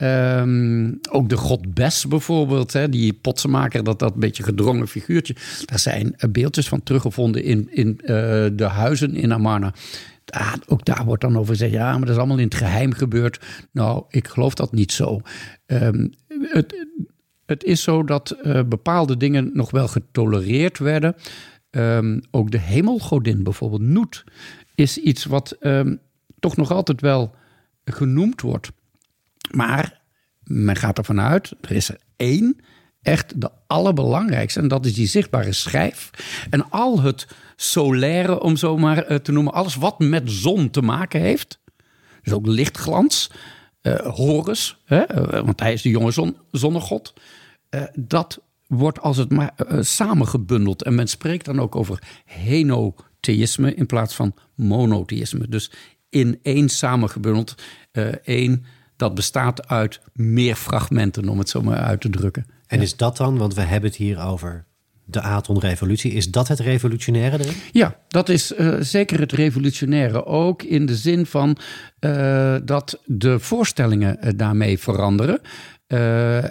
[0.03, 5.35] Um, ook de god Bes bijvoorbeeld, hè, die potsenmaker, dat, dat beetje gedrongen figuurtje.
[5.65, 8.07] Daar zijn beeldjes van teruggevonden in, in uh,
[8.53, 9.73] de huizen in Amarna.
[10.25, 12.93] Ah, ook daar wordt dan over gezegd, ja, maar dat is allemaal in het geheim
[12.93, 13.39] gebeurd.
[13.71, 15.21] Nou, ik geloof dat niet zo.
[15.65, 16.87] Um, het,
[17.45, 21.15] het is zo dat uh, bepaalde dingen nog wel getolereerd werden.
[21.71, 24.23] Um, ook de hemelgodin bijvoorbeeld, Noet,
[24.75, 25.57] is iets wat
[26.39, 27.35] toch nog altijd wel
[27.85, 28.71] genoemd wordt.
[29.49, 30.01] Maar
[30.43, 32.61] men gaat ervan uit, er is er één,
[33.01, 34.59] echt de allerbelangrijkste.
[34.59, 36.09] En dat is die zichtbare schijf.
[36.49, 40.81] En al het solaire, om zo maar eh, te noemen, alles wat met zon te
[40.81, 41.59] maken heeft.
[42.21, 43.31] Dus ook lichtglans,
[43.81, 47.13] uh, Horus, hè, eh, want hij is de jonge zon, zonnegod.
[47.93, 50.83] Dat wordt als het maar samengebundeld.
[50.83, 55.47] En men spreekt dan ook over henotheïsme in plaats van monotheïsme.
[55.47, 55.71] Dus
[56.09, 57.55] in één samengebundeld,
[58.23, 58.65] één
[59.01, 62.45] dat bestaat uit meer fragmenten, om het zo maar uit te drukken.
[62.67, 64.65] En is dat dan, want we hebben het hier over
[65.05, 66.11] de Aton-revolutie.
[66.11, 67.53] Is dat het revolutionaire erin?
[67.71, 70.25] Ja, dat is uh, zeker het revolutionaire.
[70.25, 71.57] Ook in de zin van
[71.99, 75.39] uh, dat de voorstellingen uh, daarmee veranderen.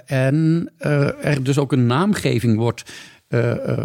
[0.07, 0.73] en
[1.21, 2.83] er dus ook een naamgeving wordt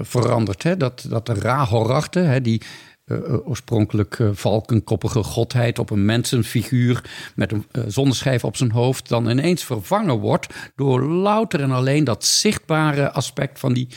[0.01, 0.63] veranderd.
[0.63, 0.77] Hè?
[0.77, 2.61] Dat, dat de Rahorrachte, hè, die
[3.05, 7.03] uh, oorspronkelijk uh, valkenkoppige godheid op een mensenfiguur
[7.35, 12.25] met een zonneschijf op zijn hoofd, dan ineens vervangen wordt door louter en alleen dat
[12.25, 13.87] zichtbare aspect van die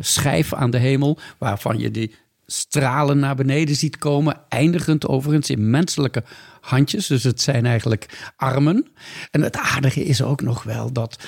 [0.00, 2.14] schijf aan de hemel, waarvan je die
[2.46, 6.24] stralen naar beneden ziet komen, eindigend overigens in menselijke
[6.60, 7.06] handjes.
[7.06, 8.86] Dus het zijn eigenlijk armen.
[9.30, 11.18] En het aardige is ook nog wel dat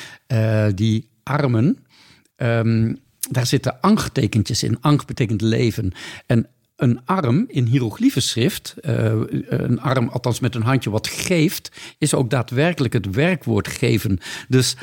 [0.74, 1.84] die armen.
[2.36, 2.98] Um,
[3.30, 4.80] daar zitten angtekentjes in.
[4.80, 5.92] Ang betekent leven.
[6.26, 6.48] En
[6.80, 9.12] een arm in hieroglyphenschrift, uh,
[9.46, 14.18] een arm althans met een handje wat geeft, is ook daadwerkelijk het werkwoord geven.
[14.48, 14.76] Dus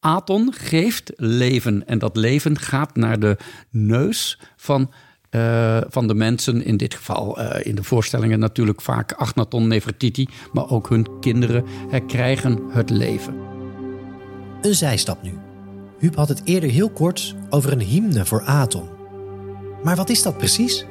[0.00, 3.36] Aton geeft leven en dat leven gaat naar de
[3.70, 4.90] neus van,
[5.30, 10.28] uh, van de mensen, in dit geval uh, in de voorstellingen natuurlijk vaak Achnaton Nefertiti,
[10.52, 11.64] maar ook hun kinderen
[12.06, 13.34] krijgen het leven.
[14.62, 15.32] Een zijstap nu.
[15.98, 18.88] Huub had het eerder heel kort over een hymne voor Aton.
[19.82, 20.86] Maar wat is dat precies?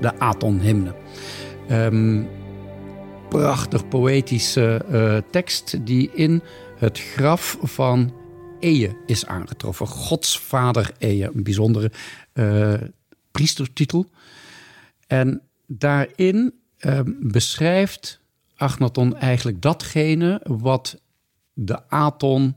[0.00, 0.94] De Aton-hymne.
[1.70, 2.28] Um,
[3.28, 6.42] prachtig poëtische uh, tekst die in
[6.76, 8.14] het graf van
[8.60, 9.86] Eje is aangetroffen.
[9.86, 11.90] Godsvader Eje, een bijzondere
[12.34, 12.74] uh,
[13.30, 14.10] priestertitel.
[15.06, 18.20] En daarin uh, beschrijft
[18.56, 21.00] Agnaton eigenlijk datgene wat
[21.52, 22.56] de Aton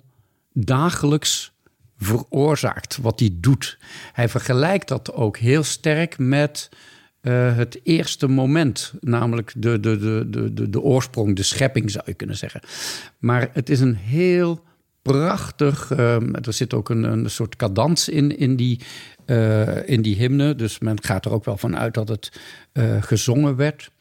[0.54, 1.54] dagelijks
[1.98, 3.78] veroorzaakt, wat hij doet.
[4.14, 6.70] Hij vergelijkt dat ook heel sterk met
[7.24, 9.98] uh, het eerste moment, namelijk de, de,
[10.30, 12.62] de, de, de oorsprong, de schepping zou je kunnen zeggen.
[13.18, 14.64] Maar het is een heel
[15.02, 18.80] prachtig, uh, er zit ook een, een soort cadans in, in, die,
[19.26, 22.32] uh, in die hymne, dus men gaat er ook wel van uit dat het
[23.00, 23.92] gezongen werd.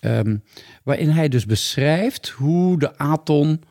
[0.00, 0.42] Um,
[0.82, 3.62] waarin hij dus beschrijft hoe de Aton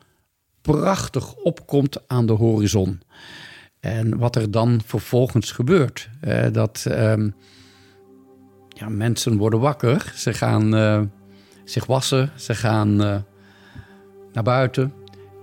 [0.60, 3.00] prachtig opkomt aan de horizon.
[3.80, 6.08] En wat er dan vervolgens gebeurt.
[6.52, 6.84] dat...
[6.88, 7.34] Um,
[8.90, 10.12] mensen worden wakker.
[10.14, 11.00] Ze gaan uh,
[11.64, 12.30] zich wassen.
[12.36, 13.16] Ze gaan uh,
[14.32, 14.92] naar buiten.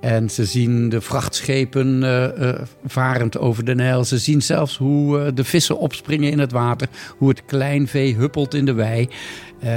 [0.02, 4.04] En ze zien de vrachtschepen uh, varend over de Nijl.
[4.04, 6.88] Ze zien zelfs hoe de vissen opspringen in het water.
[7.18, 9.10] Hoe het kleinvee huppelt in de wei.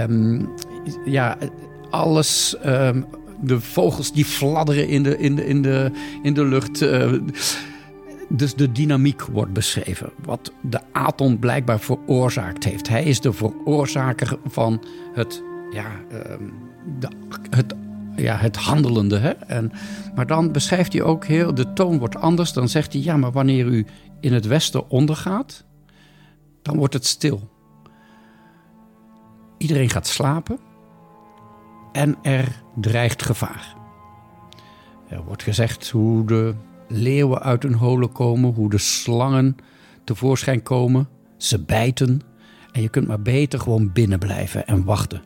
[0.09, 0.49] Um,
[1.05, 1.39] ja,
[1.91, 2.57] alles.
[2.67, 3.07] Um,
[3.45, 5.91] de vogels die fladderen in de, in de, in de,
[6.23, 6.85] in de lucht.
[8.35, 10.13] Dus de dynamiek wordt beschreven.
[10.25, 12.89] Wat de Aton blijkbaar veroorzaakt heeft.
[12.89, 16.43] Hij is de veroorzaker van het, ja, ehm,
[16.99, 17.09] de,
[17.51, 17.75] het,
[18.17, 19.19] ja, het handelende.
[19.19, 19.31] Hè?
[19.31, 19.73] En,
[20.15, 22.53] maar dan beschrijft hij ook heel, de toon wordt anders.
[22.53, 23.87] Dan zegt hij, ja, maar wanneer u
[24.21, 25.65] in het westen ondergaat,
[26.63, 27.51] dan wordt het stil.
[29.59, 30.59] Iedereen gaat slapen
[31.93, 33.77] en er dreigt gevaar.
[35.09, 36.55] Er wordt gezegd hoe de
[36.93, 39.57] leeuwen uit hun holen komen, hoe de slangen
[40.05, 41.09] tevoorschijn komen.
[41.37, 42.21] Ze bijten
[42.73, 45.23] en je kunt maar beter gewoon binnen blijven en wachten.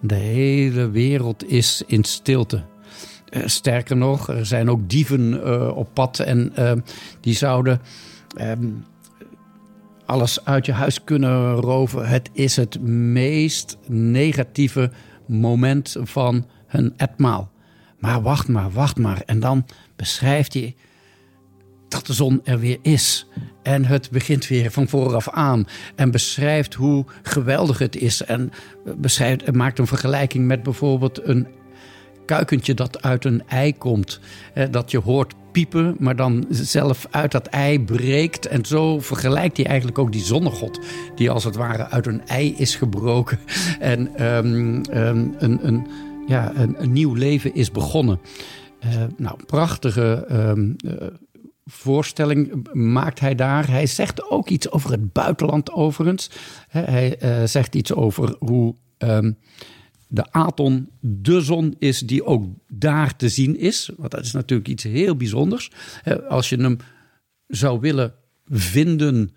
[0.00, 2.62] De hele wereld is in stilte.
[3.30, 6.72] Uh, sterker nog, er zijn ook dieven uh, op pad en uh,
[7.20, 7.80] die zouden
[8.36, 8.68] ehm,
[10.06, 12.08] alles uit je huis kunnen roven.
[12.08, 14.90] Het is het meest negatieve
[15.26, 17.50] moment van hun etmaal.
[17.98, 19.22] Maar wacht maar, wacht maar.
[19.26, 20.74] En dan beschrijft hij
[21.92, 23.26] dat de zon er weer is.
[23.62, 25.66] En het begint weer van vooraf aan.
[25.94, 28.24] En beschrijft hoe geweldig het is.
[28.24, 28.52] En
[28.96, 31.46] beschrijft, maakt een vergelijking met bijvoorbeeld een
[32.26, 34.20] kuikentje dat uit een ei komt.
[34.70, 38.46] Dat je hoort piepen, maar dan zelf uit dat ei breekt.
[38.46, 40.80] En zo vergelijkt hij eigenlijk ook die zonnegod,
[41.14, 43.38] die als het ware uit een ei is gebroken.
[43.78, 45.86] En um, um, een, een,
[46.26, 48.20] ja, een, nieuw leven is begonnen.
[48.84, 50.92] Uh, nou, prachtige um, uh,
[51.64, 53.70] voorstelling maakt hij daar.
[53.70, 56.30] Hij zegt ook iets over het buitenland overigens.
[56.68, 59.38] Hij uh, zegt iets over hoe um,
[60.08, 63.90] de Aton de zon is die ook daar te zien is.
[63.96, 65.70] Want dat is natuurlijk iets heel bijzonders.
[66.28, 66.76] Als je hem
[67.46, 68.14] zou willen
[68.46, 69.34] vinden,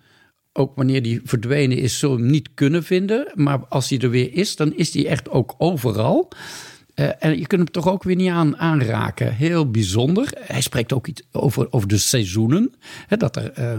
[0.53, 3.31] ook wanneer die verdwenen is, zul je hem niet kunnen vinden.
[3.33, 6.31] Maar als hij er weer is, dan is hij echt ook overal.
[6.95, 9.33] Uh, en je kunt hem toch ook weer niet aan, aanraken.
[9.33, 10.29] Heel bijzonder.
[10.39, 12.73] Hij spreekt ook iets over, over de seizoenen.
[13.07, 13.77] Hè, dat er uh,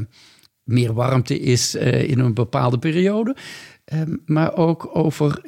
[0.63, 3.37] meer warmte is uh, in een bepaalde periode.
[3.85, 5.41] Ehm, maar ook over,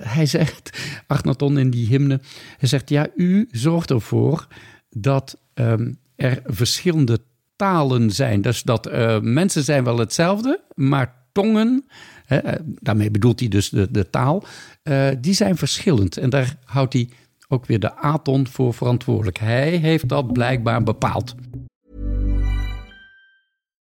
[0.00, 2.20] hij zegt, Achnaton in die hymne,
[2.58, 4.46] hij zegt, ja, u zorgt ervoor
[4.90, 7.18] dat um, er verschillende
[7.56, 8.40] talen zijn.
[8.40, 11.84] Dus dat mensen zijn wel hetzelfde, maar tongen,
[12.26, 14.44] hè, daarmee bedoelt hij dus de, de taal,
[14.88, 16.16] uh, die zijn verschillend.
[16.16, 17.08] En daar houdt hij
[17.48, 19.38] ook weer de Aton voor verantwoordelijk.
[19.38, 21.34] Hij heeft dat blijkbaar bepaald.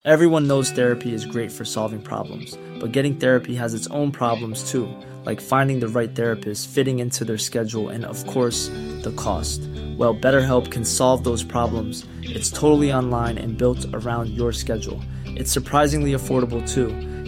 [0.06, 4.70] Everyone knows therapy is great for solving problems, but getting therapy has its own problems
[4.70, 4.86] too,
[5.24, 8.70] like finding the right therapist, fitting into their schedule, and of course,
[9.02, 9.60] the cost.
[9.96, 12.04] Well, BetterHelp can solve those problems.
[12.20, 15.00] It's totally online and built around your schedule.
[15.24, 16.90] It's surprisingly affordable too.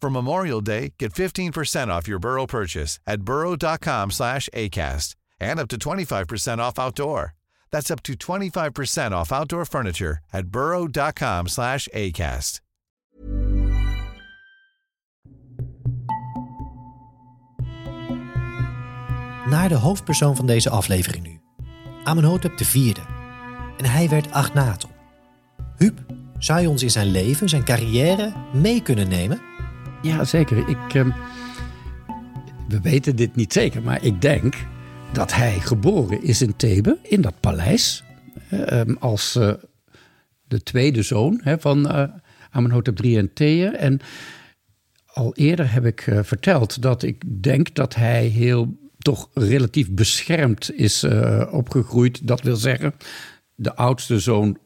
[0.00, 5.68] For Memorial Day, get 15% off your Burrow purchase at burrow.com slash ACAST and up
[5.68, 7.34] to 25% off outdoor.
[7.70, 12.60] That's up to 25% off outdoor furniture at burrow.com slash ACAST.
[19.46, 21.40] Naar de hoofdpersoon van deze aflevering nu.
[22.04, 23.00] Amenhotep vierde.
[23.76, 24.90] En hij werd Agnaton.
[25.76, 25.98] Huub,
[26.38, 29.49] zou je ons in zijn leven, zijn carrière mee kunnen nemen?
[30.02, 30.68] Ja, zeker.
[30.68, 31.16] Ik, uh,
[32.68, 34.54] we weten dit niet zeker, maar ik denk
[35.12, 38.04] dat hij geboren is in Thebe, in dat paleis.
[38.52, 39.52] Uh, als uh,
[40.48, 42.04] de tweede zoon hè, van uh,
[42.50, 43.72] Amenhotep III en Thea.
[43.72, 44.00] En
[45.06, 51.04] al eerder heb ik verteld dat ik denk dat hij heel toch relatief beschermd is
[51.50, 52.26] opgegroeid.
[52.26, 52.94] Dat wil zeggen,
[53.54, 54.58] de oudste zoon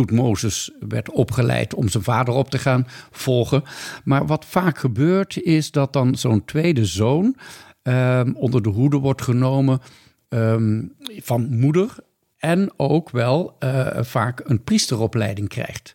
[0.00, 3.62] Toetmozes werd opgeleid om zijn vader op te gaan volgen.
[4.04, 7.36] Maar wat vaak gebeurt is dat dan zo'n tweede zoon
[7.82, 9.80] um, onder de hoede wordt genomen
[10.28, 11.94] um, van moeder
[12.38, 15.92] en ook wel uh, vaak een priesteropleiding krijgt.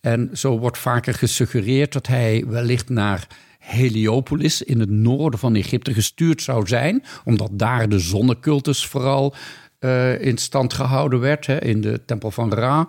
[0.00, 3.26] En zo wordt vaker gesuggereerd dat hij wellicht naar
[3.58, 9.34] Heliopolis in het noorden van Egypte gestuurd zou zijn, omdat daar de zonnecultus vooral
[9.80, 12.86] uh, in stand gehouden werd, hè, in de tempel van Ra.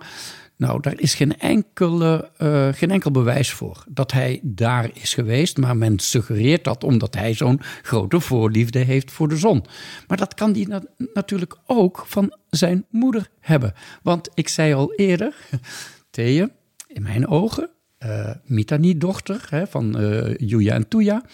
[0.58, 5.56] Nou, daar is geen, enkele, uh, geen enkel bewijs voor dat hij daar is geweest.
[5.56, 9.64] Maar men suggereert dat omdat hij zo'n grote voorliefde heeft voor de zon.
[10.06, 10.82] Maar dat kan hij na
[11.14, 13.72] natuurlijk ook van zijn moeder hebben.
[14.02, 15.34] Want ik zei al eerder,
[16.10, 16.48] Thea,
[16.86, 17.70] in mijn ogen,
[18.04, 21.24] uh, Mitanni-dochter hè, van uh, Yuya en Tuya.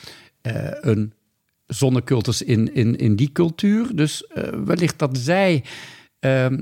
[0.80, 1.12] Een
[1.66, 3.96] zonnecultus in, in, in die cultuur.
[3.96, 4.30] Dus
[4.64, 5.64] wellicht dat zij
[6.18, 6.60] ehm,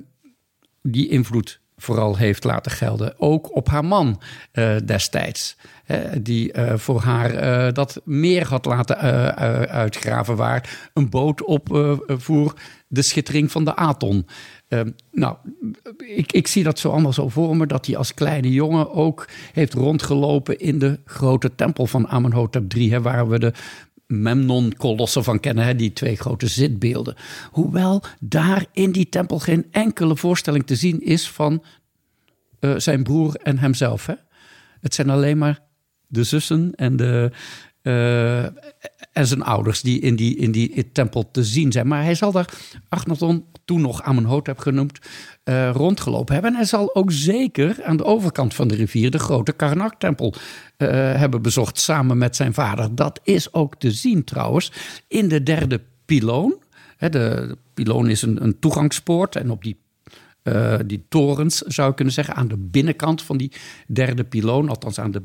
[0.83, 3.14] die invloed vooral heeft laten gelden.
[3.16, 4.20] Ook op haar man
[4.84, 5.56] destijds.
[6.20, 8.98] die voor haar dat meer had laten
[9.68, 12.54] uitgraven waar een boot op voer
[12.92, 14.26] de schittering van de Aton.
[14.68, 14.80] Uh,
[15.12, 15.36] nou,
[16.16, 19.28] ik, ik zie dat zo allemaal zo voor me, dat hij als kleine jongen ook
[19.52, 23.52] heeft rondgelopen in de grote tempel van Amenhotep III, hè, waar we de
[24.12, 27.14] Memnon-kolossen van kennen, hè, die twee grote zitbeelden.
[27.51, 31.62] Hoewel daar in die tempel geen enkele voorstelling te zien is van
[32.61, 34.07] uh, zijn broer en hemzelf.
[34.07, 34.14] Hè.
[34.81, 35.61] Het zijn alleen maar
[36.07, 37.31] de zussen en de,
[37.82, 38.42] uh,
[39.12, 41.86] en zijn ouders die in die, in die tempel te zien zijn.
[41.86, 42.48] Maar hij zal daar
[42.88, 44.98] Achnaton, toen nog Amenhotep genoemd,
[45.44, 46.50] uh, rondgelopen hebben.
[46.52, 50.34] En hij zal ook zeker aan de overkant van de rivier de grote Karnak-tempel
[50.78, 52.94] uh, hebben bezocht samen met zijn vader.
[52.94, 54.72] Dat is ook te zien trouwens
[55.08, 56.54] in de derde piloon.
[56.98, 59.80] de, de piloon is een, toegangspoort en op die
[60.86, 63.52] die torens, zou ik kunnen zeggen, aan de binnenkant van die
[63.86, 65.22] derde piloon, althans aan de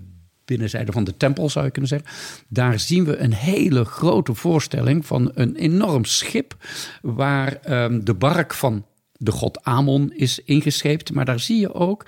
[0.48, 2.10] binnenzijde van de tempel zou je kunnen zeggen.
[2.48, 6.56] Daar zien we een hele grote voorstelling van een enorm schip
[7.02, 11.14] waar um, de bark van de god Amon is ingescheept.
[11.14, 12.06] Maar daar zie je ook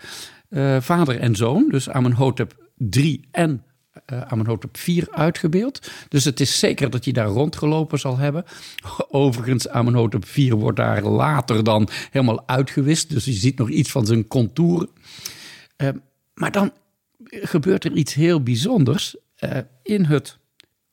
[0.49, 3.63] uh, vader en zoon, dus Amenhotep 3 en
[4.13, 5.91] uh, Amenhotep 4 uitgebeeld.
[6.07, 8.43] Dus het is zeker dat hij daar rondgelopen zal hebben.
[9.09, 13.09] Overigens, Amenhotep 4 wordt daar later dan helemaal uitgewist.
[13.09, 14.89] Dus je ziet nog iets van zijn contouren.
[15.77, 15.89] Uh,
[16.33, 16.71] maar dan
[17.29, 19.15] gebeurt er iets heel bijzonders.
[19.43, 20.37] Uh, in het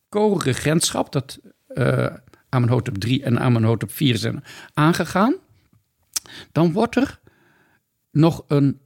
[0.09, 2.07] co-regentschap dat uh,
[2.49, 5.34] Amenhotep 3 en Amenhotep 4 zijn aangegaan,
[6.53, 7.20] dan wordt er
[8.11, 8.80] nog een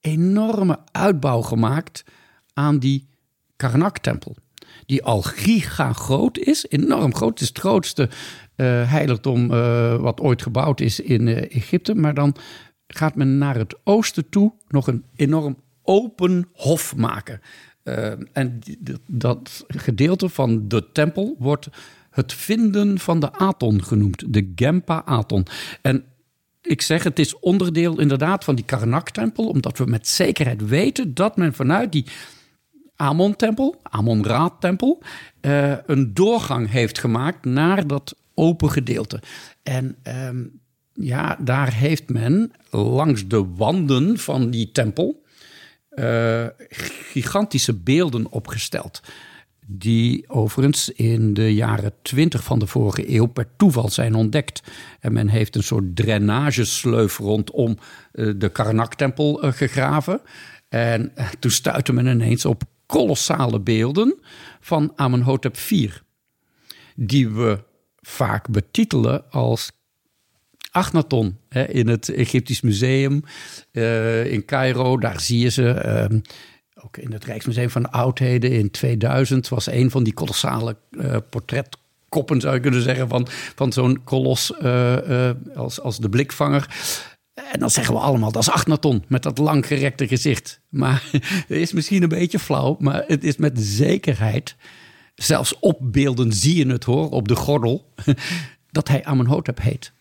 [0.00, 2.04] enorme uitbouw gemaakt
[2.52, 3.08] aan die
[3.56, 4.36] Karnak-tempel.
[4.86, 7.30] Die al giga groot is, enorm groot.
[7.30, 9.48] Het is het grootste uh, heiligdom
[9.98, 11.94] wat ooit gebouwd is in Egypte.
[11.94, 12.36] Maar dan
[12.86, 17.40] gaat men naar het oosten toe nog een enorm open hof maken.
[17.84, 18.58] Uh, en
[19.06, 21.68] dat gedeelte van de tempel wordt
[22.10, 25.46] het vinden van de Aton genoemd, de Gempa-Aton.
[25.82, 26.04] En
[26.62, 31.36] ik zeg, het is onderdeel inderdaad van die Karnak-tempel, omdat we met zekerheid weten dat
[31.36, 32.06] men vanuit die
[32.96, 35.02] Amon-tempel, Amon-Ra-tempel,
[35.40, 39.22] uh, een doorgang heeft gemaakt naar dat open gedeelte.
[39.62, 40.60] En um,
[40.92, 45.21] ja, daar heeft men langs de wanden van die tempel
[45.94, 46.46] uh,
[47.12, 49.02] gigantische beelden opgesteld.
[49.66, 54.62] Die overigens in de jaren 20 van de vorige eeuw per toeval zijn ontdekt.
[55.00, 57.78] En men heeft een soort drainagesleuf rondom
[58.12, 60.20] uh, de Karnak-tempel uh, gegraven.
[60.68, 64.20] En toen stuitte men ineens op kolossale beelden
[64.60, 65.90] van Amenhotep IV.
[66.94, 67.64] Die we
[68.00, 69.72] vaak betitelen als
[70.72, 73.24] Achnaton hè, in het Egyptisch Museum
[73.72, 74.98] uh, in Cairo.
[74.98, 76.08] Daar zie je ze.
[76.12, 76.18] Uh,
[76.84, 82.40] ook in het Rijksmuseum van Oudheden in 2000 was een van die kolossale uh, portretkoppen,
[82.40, 86.66] zou je kunnen zeggen, van, van zo'n kolos uh, als, als de blikvanger.
[87.34, 90.60] En dan zeggen we allemaal, dat is Achnaton met dat langgerekte gezicht.
[90.68, 91.04] Maar
[91.48, 94.56] het is misschien een beetje flauw, maar het is met zekerheid,
[95.14, 97.92] zelfs op beelden zie je het hoor, op de gordel,
[98.70, 99.92] dat hij Amenhotep heet.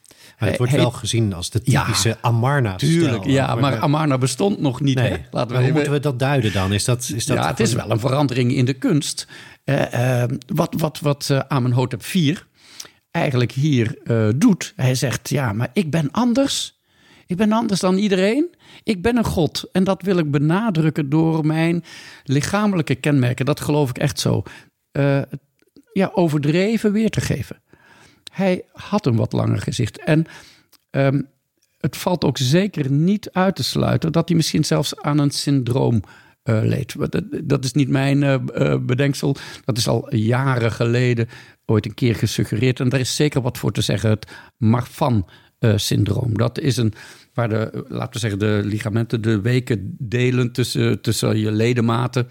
[0.41, 2.75] Maar het wordt wel gezien als de typische ja, Amarna.
[2.75, 4.95] Tuurlijk, ja, maar Amarna bestond nog niet.
[4.95, 5.25] Nee.
[5.31, 6.73] Laten we hoe moeten we dat duiden dan?
[6.73, 9.27] Is dat, is dat ja, het is wel een verandering in de kunst.
[9.65, 12.37] Uh, uh, wat wat, wat uh, Amenhotep IV
[13.11, 13.97] eigenlijk hier
[14.35, 14.73] doet.
[14.75, 16.79] Hij zegt, ja, maar ik ben anders.
[17.25, 18.55] Ik ben anders dan iedereen.
[18.83, 19.69] Ik ben een God.
[19.71, 21.83] En dat wil ik benadrukken door mijn
[22.23, 23.45] lichamelijke kenmerken.
[23.45, 24.43] Dat geloof ik echt zo.
[25.93, 27.61] ja, overdreven weer te geven.
[28.31, 30.03] Hij had een wat langer gezicht.
[30.03, 30.25] En
[30.91, 31.27] um,
[31.77, 36.01] het valt ook zeker niet uit te sluiten dat hij misschien zelfs aan een syndroom
[36.43, 36.95] uh, leed.
[37.11, 39.35] Dat, dat, is niet mijn uh, bedenksel.
[39.65, 41.29] Dat is al jaren geleden
[41.65, 42.79] ooit een keer gesuggereerd.
[42.79, 44.09] En daar is zeker wat voor te zeggen.
[44.09, 46.37] Het Marfan-syndroom.
[46.37, 46.93] dat is een
[47.33, 52.27] waar de, laten we zeggen, de ligamenten, de weken delen tussen, tussen je ledematen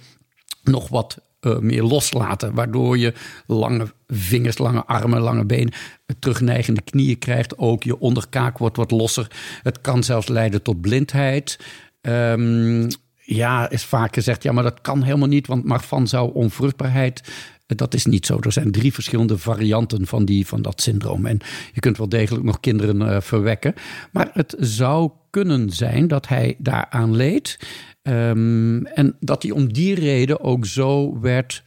[0.62, 2.54] nog wat uh, meer loslaten.
[2.54, 3.14] Waardoor je
[3.46, 5.72] lange vingers, lange armen, lange benen,
[6.18, 7.58] terugneigende knieën krijgt.
[7.58, 9.30] Ook je onderkaak wordt wat losser.
[9.62, 11.58] Het kan zelfs leiden tot blindheid.
[12.00, 12.88] Um,
[13.22, 17.22] ja, is vaak gezegd, ja, maar dat kan helemaal niet, want Marfan zou onvruchtbaarheid.
[17.66, 18.38] Eh, dat is niet zo.
[18.40, 21.26] Er zijn drie verschillende varianten van, die, van dat syndroom.
[21.26, 21.38] En
[21.72, 23.74] je kunt wel degelijk nog kinderen verwekken.
[24.12, 27.58] Maar het zou kunnen zijn dat hij daaraan leed.
[28.02, 31.62] Um, en dat hij om die reden ook zo werd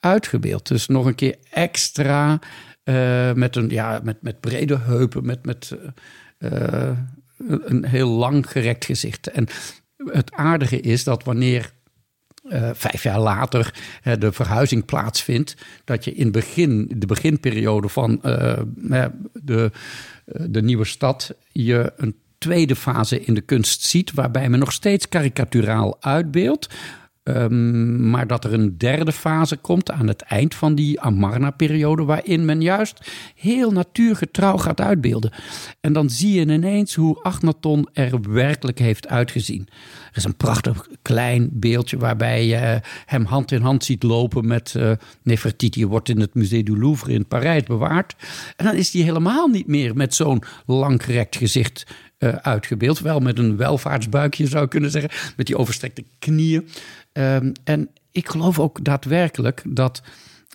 [0.00, 0.68] uitgebeeld.
[0.68, 2.38] Dus nog een keer extra
[2.84, 5.76] uh, met, een, ja, met, met brede heupen, met, met
[6.38, 6.90] uh,
[7.64, 9.26] een heel lang gerekt gezicht.
[9.26, 9.46] En
[10.04, 11.72] het aardige is dat wanneer
[12.72, 13.74] vijf jaar later
[14.18, 18.18] de verhuizing plaatsvindt, dat je in begin, de beginperiode van
[19.32, 19.70] de,
[20.24, 25.08] de nieuwe stad je een tweede fase in de kunst ziet, waarbij men nog steeds
[25.08, 26.68] karikaturaal uitbeeldt.
[27.28, 32.44] Um, maar dat er een derde fase komt aan het eind van die Amarna-periode, waarin
[32.44, 35.32] men juist heel natuurgetrouw gaat uitbeelden.
[35.80, 39.68] En dan zie je ineens hoe Agnaton er werkelijk heeft uitgezien.
[40.10, 44.74] Er is een prachtig klein beeldje waarbij je hem hand in hand ziet lopen met
[44.76, 45.86] uh, Nefertiti.
[45.86, 48.14] wordt in het Musée du Louvre in Parijs bewaard.
[48.56, 51.86] En dan is hij helemaal niet meer met zo'n langgerekt gezicht
[52.18, 52.98] uh, uitgebeeld.
[52.98, 56.68] Wel met een welvaartsbuikje zou je kunnen zeggen, met die overstrekte knieën.
[57.12, 60.02] Um, en ik geloof ook daadwerkelijk dat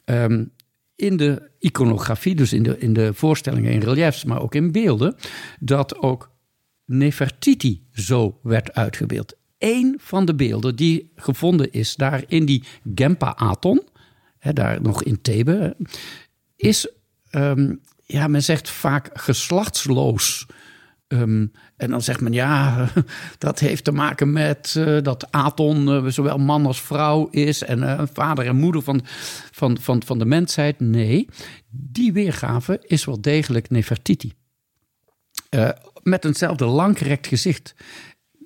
[0.05, 0.51] um,
[0.95, 5.15] in de iconografie, dus in de, in de voorstellingen in reliefs, maar ook in beelden,
[5.59, 6.31] dat ook
[6.85, 9.35] Nefertiti zo werd uitgebeeld.
[9.57, 12.63] Eén van de beelden die gevonden is daar in die
[12.95, 13.81] Gempa-Aton,
[14.39, 15.75] daar nog in Thebe,
[16.55, 16.91] is,
[17.31, 20.45] um, ja, men zegt vaak geslachtsloos
[21.13, 22.87] Um, en dan zegt men ja,
[23.37, 27.79] dat heeft te maken met uh, dat Aton uh, zowel man als vrouw is en
[27.79, 29.01] uh, vader en moeder van,
[29.51, 30.79] van, van, van de mensheid.
[30.79, 31.27] Nee,
[31.69, 34.33] die weergave is wel degelijk Nefertiti.
[36.03, 37.75] met eenzelfde langgerekt gezicht.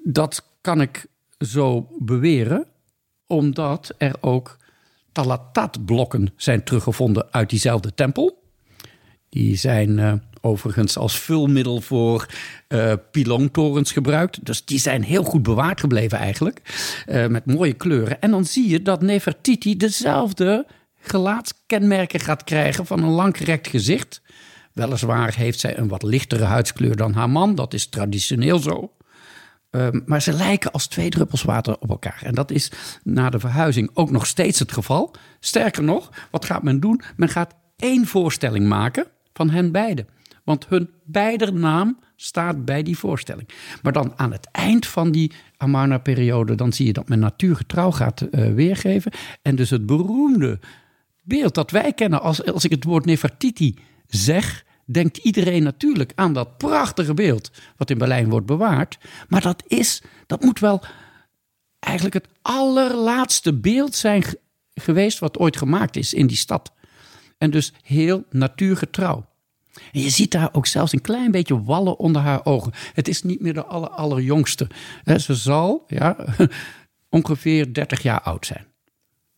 [0.03, 1.05] Dat kan ik
[1.39, 2.67] zo beweren,
[3.27, 4.57] omdat er ook
[5.11, 8.36] Talatat-blokken zijn teruggevonden uit diezelfde tempel.
[9.29, 12.25] Die zijn overigens als vulmiddel voor
[12.69, 14.45] uh, piloontorens gebruikt.
[14.45, 16.61] Dus die zijn heel goed bewaard gebleven eigenlijk.
[17.07, 18.21] Uh, met mooie kleuren.
[18.21, 20.65] En dan zie je dat Nefertiti dezelfde
[20.99, 24.21] gelaatskenmerken gaat krijgen van een langgerekt gezicht.
[24.73, 27.55] Weliswaar heeft zij een wat lichtere huidskleur dan haar man.
[27.55, 28.91] Dat is traditioneel zo.
[29.69, 32.19] Ehm, maar ze lijken als twee druppels water op elkaar.
[32.23, 32.71] En dat is
[33.03, 35.15] na de verhuizing ook nog steeds het geval.
[35.39, 37.01] Sterker nog, wat gaat men doen?
[37.15, 39.07] Men gaat één voorstelling maken
[39.37, 40.07] van hen beiden.
[40.43, 43.49] Want hun beider naam staat bij die voorstelling.
[43.81, 46.55] Maar dan aan het eind van die Amarna-periode...
[46.55, 49.11] dan zie je dat men natuurgetrouw gaat uh, weergeven.
[49.41, 50.59] En dus het beroemde
[51.23, 52.21] beeld dat wij kennen...
[52.21, 53.75] als, als ik het woord Nefertiti
[54.07, 58.97] zeg denkt iedereen natuurlijk aan dat prachtige beeld wat in Berlijn wordt bewaard.
[59.27, 60.83] Maar dat is, dat moet wel
[61.79, 64.23] eigenlijk het allerlaatste beeld zijn
[64.73, 66.71] geweest wat ooit gemaakt is in die stad.
[67.37, 69.25] En dus heel natuurgetrouw.
[69.91, 72.71] En je ziet daar ook zelfs een klein beetje wallen onder haar ogen.
[72.93, 74.67] Het is niet meer de aller, allerjongste.
[75.17, 76.17] Ze zal ja,
[77.09, 78.65] ongeveer 30 jaar oud zijn.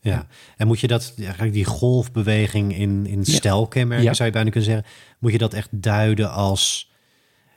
[0.02, 0.28] Ja,
[0.58, 4.14] en moet je dat, eigenlijk die golfbeweging in, in stijlkenmerken, ja.
[4.14, 4.90] zou je bijna kunnen zeggen,
[5.20, 6.89] moet je dat echt duiden als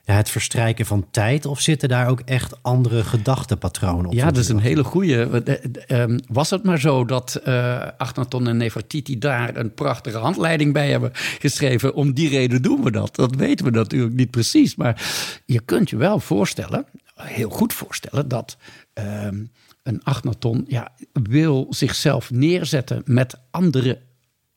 [0.05, 1.45] ja, het verstrijken van tijd?
[1.45, 4.13] Of zitten daar ook echt andere gedachtenpatronen op?
[4.13, 5.43] Ja, dat is een hele goede.
[5.87, 10.89] Ehm, was het maar zo dat uh, Achnaton en Nefertiti daar een prachtige handleiding bij
[10.89, 11.93] hebben geschreven?
[11.93, 13.15] Om die reden doen we dat.
[13.15, 14.75] Dat weten we natuurlijk niet precies.
[14.75, 15.01] Maar
[15.45, 16.85] je kunt je wel voorstellen,
[17.15, 18.57] heel goed voorstellen, dat.
[18.93, 19.35] Ehm,
[19.83, 23.99] een Agnaton ja, wil zichzelf neerzetten met andere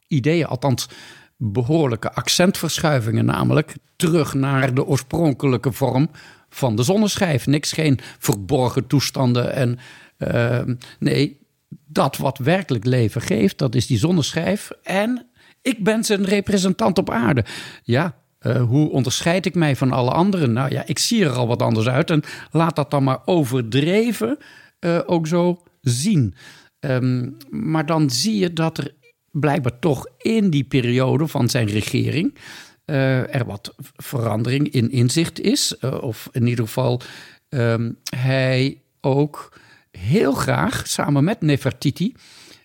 [0.07, 0.47] ideeën.
[0.47, 0.89] Althans,
[1.37, 3.25] behoorlijke accentverschuivingen.
[3.25, 6.11] Namelijk terug naar de oorspronkelijke vorm
[6.49, 7.47] van de zonneschijf.
[7.47, 9.53] Niks, geen verborgen toestanden.
[9.53, 9.79] En
[10.19, 11.39] uh, nee,
[11.87, 14.71] dat wat werkelijk leven geeft, dat is die zonneschijf.
[14.83, 15.27] En
[15.63, 17.45] ik ben zijn representant op aarde.
[17.83, 20.53] Ja, uh, hoe onderscheid ik mij van alle anderen?
[20.53, 22.11] Nou ja, ik zie er al wat anders uit.
[22.11, 24.39] En laat dat dan maar overdreven
[24.81, 26.35] uh, ook zo zien.
[26.81, 28.95] Um, maar dan zie je dat er
[29.41, 32.39] blijkbaar toch in die periode van zijn regering
[32.87, 35.77] uh, er wat verandering in inzicht is.
[35.81, 37.01] Uh, of in ieder geval
[37.49, 39.53] um, hij ook
[39.91, 42.15] heel graag samen met Nefertiti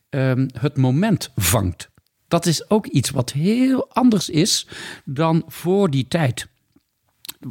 [0.09, 1.89] um, het moment vangt.
[2.27, 4.67] Dat is ook iets wat heel anders is
[5.05, 6.47] dan voor die tijd.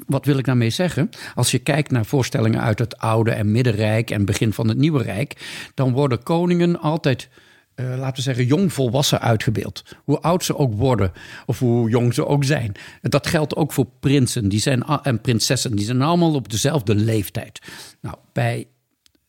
[0.06, 1.10] Wat wil ik daarmee zeggen?
[1.34, 5.02] Als je kijkt naar voorstellingen uit het Oude en Middenrijk en begin van het Nieuwe
[5.02, 5.36] Rijk,
[5.74, 7.28] dan worden koningen altijd,
[7.76, 9.82] uh, laten we zeggen, jong volwassen uitgebeeld.
[10.04, 11.12] Hoe oud ze ook worden
[11.46, 12.72] of hoe jong ze ook zijn.
[13.00, 15.76] Dat geldt ook voor prinsen die zijn, en prinsessen.
[15.76, 17.60] Die zijn allemaal op dezelfde leeftijd.
[18.00, 18.66] Nou, bij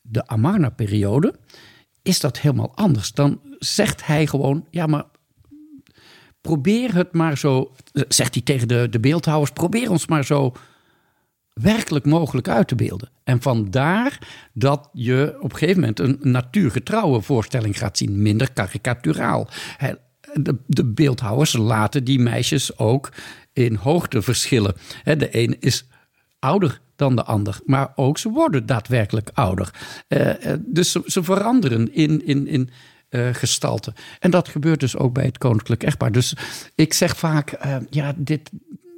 [0.02, 1.36] de Amarna-periode
[2.02, 3.12] is dat helemaal anders.
[3.12, 5.06] Dan zegt hij gewoon: ja, maar
[6.42, 7.72] probeer het maar zo,
[8.08, 10.54] zegt hij tegen de, de beeldhouwers, probeer ons maar zo
[11.62, 13.09] werkelijk mogelijk uit te beelden.
[13.24, 14.20] En vandaar
[14.53, 19.47] dat je op een gegeven moment een natuurgetrouwe voorstelling gaat zien, minder karikaturaal.
[20.34, 23.09] De, de beeldhouwers laten die meisjes ook
[23.53, 24.76] in hoogte verschillen.
[25.03, 25.86] De een is
[26.39, 29.74] ouder dan de ander, maar ook ze worden daadwerkelijk ouder.
[30.07, 32.70] Eh, eh, dus ze, veranderen in, in, in
[33.09, 33.93] uh, gestalte.
[34.20, 36.12] En dat gebeurt dus ook bij het koninklijk echtpaar.
[36.12, 36.36] Dus
[36.76, 37.57] ik zeg vaak,
[37.89, 38.49] ja, dit,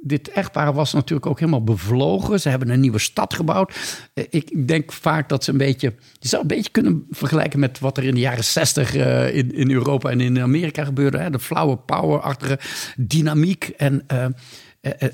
[0.06, 2.40] dit echtpaar was natuurlijk ook helemaal bevlogen.
[2.40, 3.74] Ze hebben een nieuwe stad gebouwd.
[4.14, 5.94] Uh, ik denk vaak dat ze een beetje.
[6.18, 9.54] Je zou een beetje kunnen vergelijken met wat er in de jaren zestig uh, in,
[9.54, 11.18] in Europa en in Amerika gebeurde.
[11.18, 11.30] Hè?
[11.30, 12.58] De flauwe power-achtige
[12.96, 13.64] dynamiek.
[13.76, 14.06] En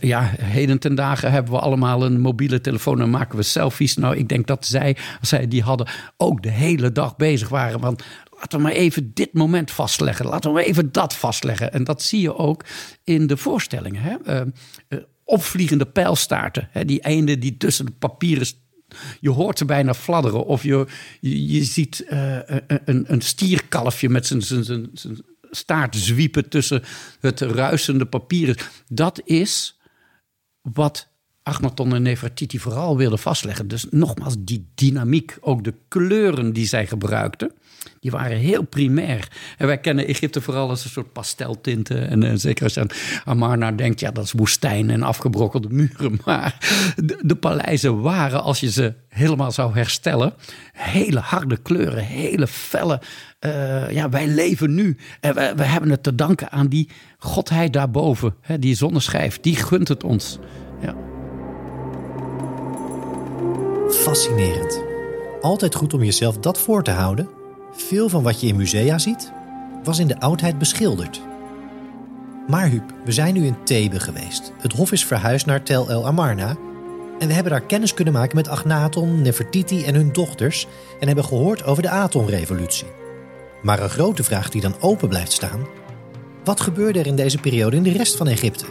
[0.01, 3.97] ja, heden ten dagen hebben we allemaal een mobiele telefoon en maken we selfies.
[3.97, 5.87] Nou, ik denk dat zij, als zij die hadden,
[6.17, 7.81] ook de hele dag bezig waren.
[7.81, 8.03] Want
[8.41, 10.27] laten we maar even dit moment vastleggen.
[10.27, 11.73] Laten we even dat vastleggen.
[11.73, 12.65] En dat zie je ook
[13.05, 14.03] in de voorstellingen.
[14.03, 14.41] Hè?
[14.41, 14.47] Uh,
[14.89, 16.69] uh, opvliegende pijlstaarten.
[16.71, 16.85] Hè?
[16.85, 18.47] Die eenden die tussen de papieren
[19.21, 20.47] je hoort ze bijna fladderen.
[20.47, 20.87] Of je,
[21.21, 22.39] je, ziet uh,
[22.85, 24.91] een, een stierkalfje met zijn,
[25.51, 26.83] staart zwiepen tussen
[27.21, 28.57] het ruisende papieren.
[28.89, 29.81] Dat is
[30.61, 31.09] wat
[31.43, 33.69] Achnaton en Nefertiti vooral wilden vastleggen.
[33.69, 37.53] Dus nogmaals, die dynamiek, ook de kleuren die zij gebruikten
[38.01, 39.29] die waren heel primair.
[39.59, 42.09] En wij kennen Egypte vooral als een soort pasteltinten.
[42.09, 42.89] En, en zeker als je aan
[43.25, 46.19] Amarna denkt, ja, dat is woestijn en afgebrokkelde muren.
[46.25, 46.57] Maar
[47.23, 50.35] de, paleizen waren, als je ze helemaal zou herstellen,
[50.73, 53.01] hele harde kleuren, hele felle.
[53.41, 54.97] Uh, ja, wij leven nu.
[55.21, 59.41] En we, we, hebben het te danken aan die godheid daarboven, hè, die zonneschijf.
[59.41, 60.39] Die gunt het ons.
[60.81, 60.95] Ja.
[63.91, 64.83] Fascinerend.
[65.41, 67.40] Altijd goed om jezelf dat voor te houden
[67.83, 69.33] veel van wat je in musea ziet,
[69.85, 71.21] was in de oudheid beschilderd.
[72.49, 74.53] Maar Huub, we zijn nu in Thebe geweest.
[74.59, 76.57] Het hof is verhuisd naar Tel El Amarna.
[77.19, 80.67] En we hebben daar kennis kunnen maken met Agnaton, Nefertiti en hun dochters.
[81.01, 82.87] En hebben gehoord over de Aton-revolutie.
[83.63, 85.67] Maar een grote vraag die dan open blijft staan:
[86.45, 88.65] wat gebeurde er in deze periode in de rest van Egypte?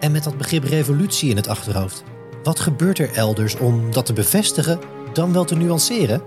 [0.00, 2.02] En met dat begrip revolutie in het achterhoofd,
[2.42, 4.78] wat gebeurt er elders om dat te bevestigen,
[5.12, 6.22] dan wel te nuanceren?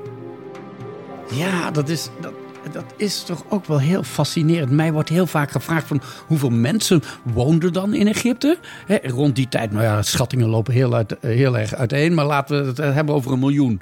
[1.33, 2.33] Ja, dat is, dat,
[2.71, 4.71] dat is toch ook wel heel fascinerend.
[4.71, 8.57] Mij wordt heel vaak gevraagd van hoeveel mensen woonden dan in Egypte?
[9.03, 12.67] rond die tijd, nou ja, schattingen lopen heel, uit, heel erg uiteen, maar laten we
[12.81, 13.81] het hebben over een miljoen.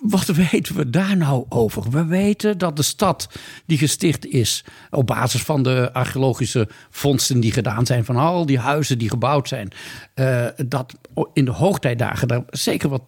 [0.00, 1.90] Wat weten we daar nou over?
[1.90, 3.28] We weten dat de stad
[3.66, 8.58] die gesticht is op basis van de archeologische vondsten die gedaan zijn, van al die
[8.58, 9.70] huizen die gebouwd zijn,
[10.14, 10.94] uh, dat
[11.32, 13.02] in de hoogtijdagen daar zeker wat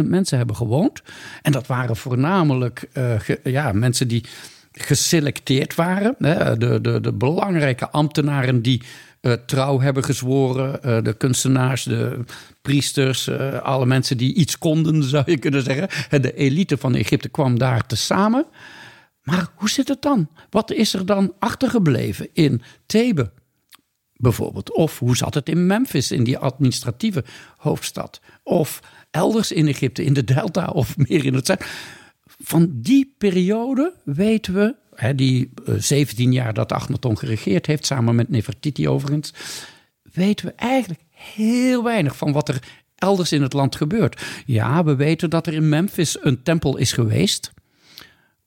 [0.00, 1.02] 20.000 mensen hebben gewoond.
[1.42, 4.24] En dat waren voornamelijk uh, ja, mensen die
[4.72, 6.14] geselecteerd waren.
[6.18, 8.82] De, de, de belangrijke ambtenaren die
[9.26, 10.80] uh, trouw hebben gezworen.
[10.84, 12.24] Uh, de kunstenaars, de
[12.62, 15.88] priesters, uh, alle mensen die iets konden, zou je kunnen zeggen.
[16.22, 18.46] De elite van Egypte kwam daar tezamen.
[19.22, 20.28] Maar hoe zit het dan?
[20.50, 23.32] Wat is er dan achtergebleven in Thebe?
[24.12, 24.72] Bijvoorbeeld.
[24.72, 27.24] Of hoe zat het in Memphis, in die administratieve
[27.56, 28.20] hoofdstad?
[28.42, 31.66] Of elders in Egypte, in de Delta of meer in het zuiden
[32.38, 34.74] van die periode weten we,
[35.16, 39.32] die 17 eh, jaar dat Achnaton geregeerd heeft, samen met Nefertiti overigens,
[40.12, 42.62] weten we eigenlijk heel weinig van wat er
[42.96, 44.22] elders in het land gebeurt.
[44.46, 47.52] Ja, we weten dat er in Memphis een tempel is geweest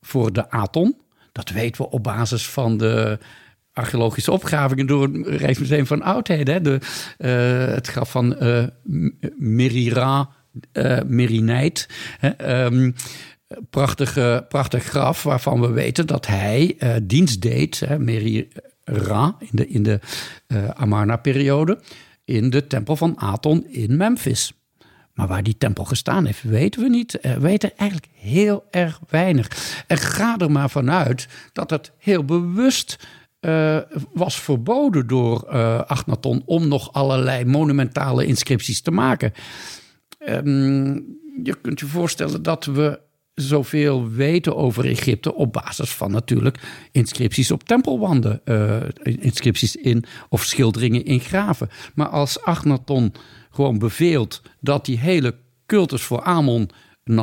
[0.02, 0.97] voor de Aton.
[1.32, 3.20] Dat weten we op basis van de
[3.74, 6.64] archeologische opgravingen door het Rijksmuseum van Oudheden.
[6.64, 6.80] De,
[7.18, 8.64] uh, het graf van uh,
[9.38, 10.30] Merira,
[10.74, 11.00] uh,
[13.70, 18.47] prachtige, prachtig graf waarvan we weten dat hij uh, dienst deed, hè, Meri
[18.84, 20.00] Ra, in de, in de
[20.47, 21.80] uh, Amarna-periode,
[22.26, 24.54] in de tempel van Aton in Memphis.
[25.14, 27.18] Maar waar die tempel gestaan heeft, weten we niet.
[27.22, 29.47] We weten eigenlijk heel erg weinig.
[29.88, 32.97] En ga er maar vanuit dat het heel bewust
[34.14, 39.34] was verboden door uh, Achnaton om nog allerlei monumentale inscripties te maken.
[40.28, 43.00] Um, je kunt je voorstellen dat we
[43.42, 46.60] zoveel weten over Egypte op basis van natuurlijk
[46.92, 51.70] inscripties op tempelwanden, uh, inscripties in of schilderingen in graven.
[51.94, 53.14] Maar als Agnaton
[53.50, 55.36] gewoon beveelt dat die hele
[55.66, 56.70] cultus voor Amon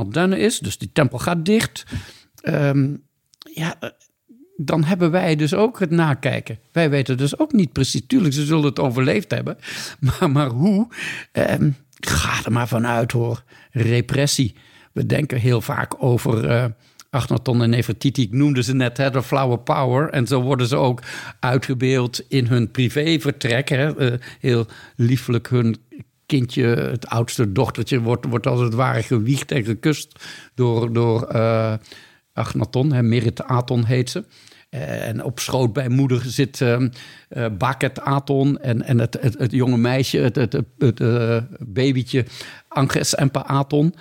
[0.09, 1.85] done is, dus die tempel gaat dicht,
[2.43, 3.03] um,
[3.53, 3.91] ja, eh,
[4.57, 6.59] dan hebben wij dus ook het nakijken.
[6.73, 8.03] Wij weten dus ook niet precies.
[8.07, 9.57] Tuurlijk, ze zullen het overleefd hebben.
[10.01, 10.89] Maar, maar hoe?
[11.33, 13.43] Um, ga er maar vanuit hoor.
[13.71, 14.55] Repressie.
[14.97, 16.64] We denken heel vaak over uh,
[17.11, 18.22] Achnaton en Nefertiti.
[18.22, 20.11] Ik noemde ze net, hè, de flower power.
[20.11, 21.03] En zo worden ze ook
[21.40, 23.68] uitgebeeld in hun privévertrek.
[23.68, 24.01] Hè.
[24.01, 24.66] Uh, heel
[24.97, 25.76] lieflijk hun
[26.26, 30.24] kindje, het oudste dochtertje, wordt, wordt als het ware gewiegd en gekust
[30.55, 31.74] door, door uh,
[32.32, 32.92] Achnaton.
[32.92, 34.24] Hè, Merit Aton heet ze.
[34.70, 36.76] En op schoot bij moeder zit uh,
[37.59, 40.99] Baket Aton en, en het, het, het jonge meisje, het, het, het
[41.59, 42.24] babytje
[42.68, 43.94] Anges Empa Aton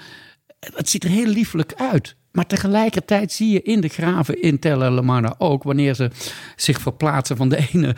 [0.74, 2.16] het ziet er heel liefelijk uit.
[2.32, 6.10] Maar tegelijkertijd zie je in de graven in Tel El ook, wanneer ze
[6.56, 7.96] zich verplaatsen van de ene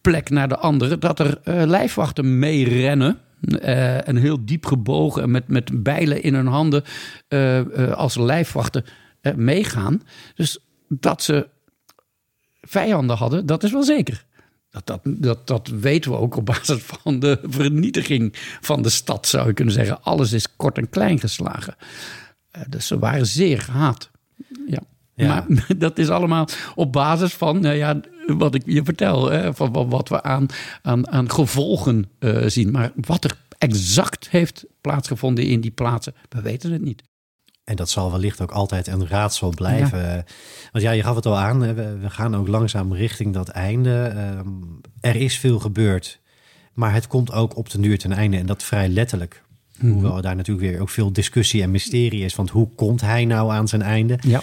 [0.00, 3.18] plek naar de andere, dat er uh, lijfwachten meerennen.
[3.40, 6.84] Uh, en heel diep gebogen en met, met bijlen in hun handen
[7.28, 8.84] uh, als lijfwachten
[9.34, 10.02] meegaan.
[10.34, 10.58] Dus
[10.88, 11.48] dat ze
[12.60, 14.24] vijanden hadden, dat is wel zeker.
[14.84, 19.26] Dat, dat, dat, dat weten we ook op basis van de vernietiging van de stad,
[19.26, 20.02] zou je kunnen zeggen.
[20.02, 21.76] Alles is kort en klein geslagen.
[22.56, 24.10] Uh, dus ze waren zeer gehaat.
[24.66, 24.82] Ja.
[25.14, 25.46] Maar
[25.78, 30.08] dat is allemaal op basis van nou ja, wat ik je vertel, hè, van wat
[30.08, 30.46] we aan,
[30.82, 32.70] aan, aan gevolgen uh, zien.
[32.70, 37.02] Maar wat er exact heeft plaatsgevonden in die plaatsen, we weten het niet.
[37.66, 40.24] En dat zal wellicht ook altijd een raadsel blijven.
[40.72, 44.14] Want ja, je gaf het al aan, we, we gaan ook langzaam richting dat einde.
[44.38, 46.20] Um, er is veel gebeurd,
[46.72, 49.42] maar het komt ook op de duur ten einde en dat vrij letterlijk.
[49.78, 49.92] Mm.
[49.92, 52.34] Hoewel daar natuurlijk weer ook veel discussie en mysterie is.
[52.34, 54.18] Want hoe komt hij nou aan zijn einde?
[54.20, 54.40] Ja.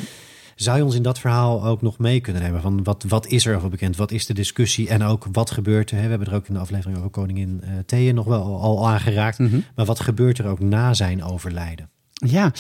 [0.56, 2.62] Zou je ons in dat verhaal ook nog mee kunnen nemen?
[2.62, 3.96] Van wat, wat is er over bekend?
[3.96, 4.90] Wat is de discussie?
[4.90, 5.98] En ook wat gebeurt er?
[5.98, 6.04] Hè?
[6.04, 9.40] We hebben er ook in de aflevering over Koningin uh, Thea nog wel al aangeraakt.
[9.40, 9.64] Mm -hmm.
[9.76, 11.90] Maar wat gebeurt er ook na zijn overlijden?
[12.14, 12.52] Ja,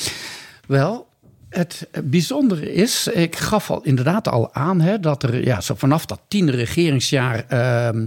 [0.67, 1.07] wel,
[1.53, 6.05] het bijzondere is, ik gaf al inderdaad al aan hè, dat er ja, zo vanaf
[6.05, 8.03] dat tiende regeringsjaar uh,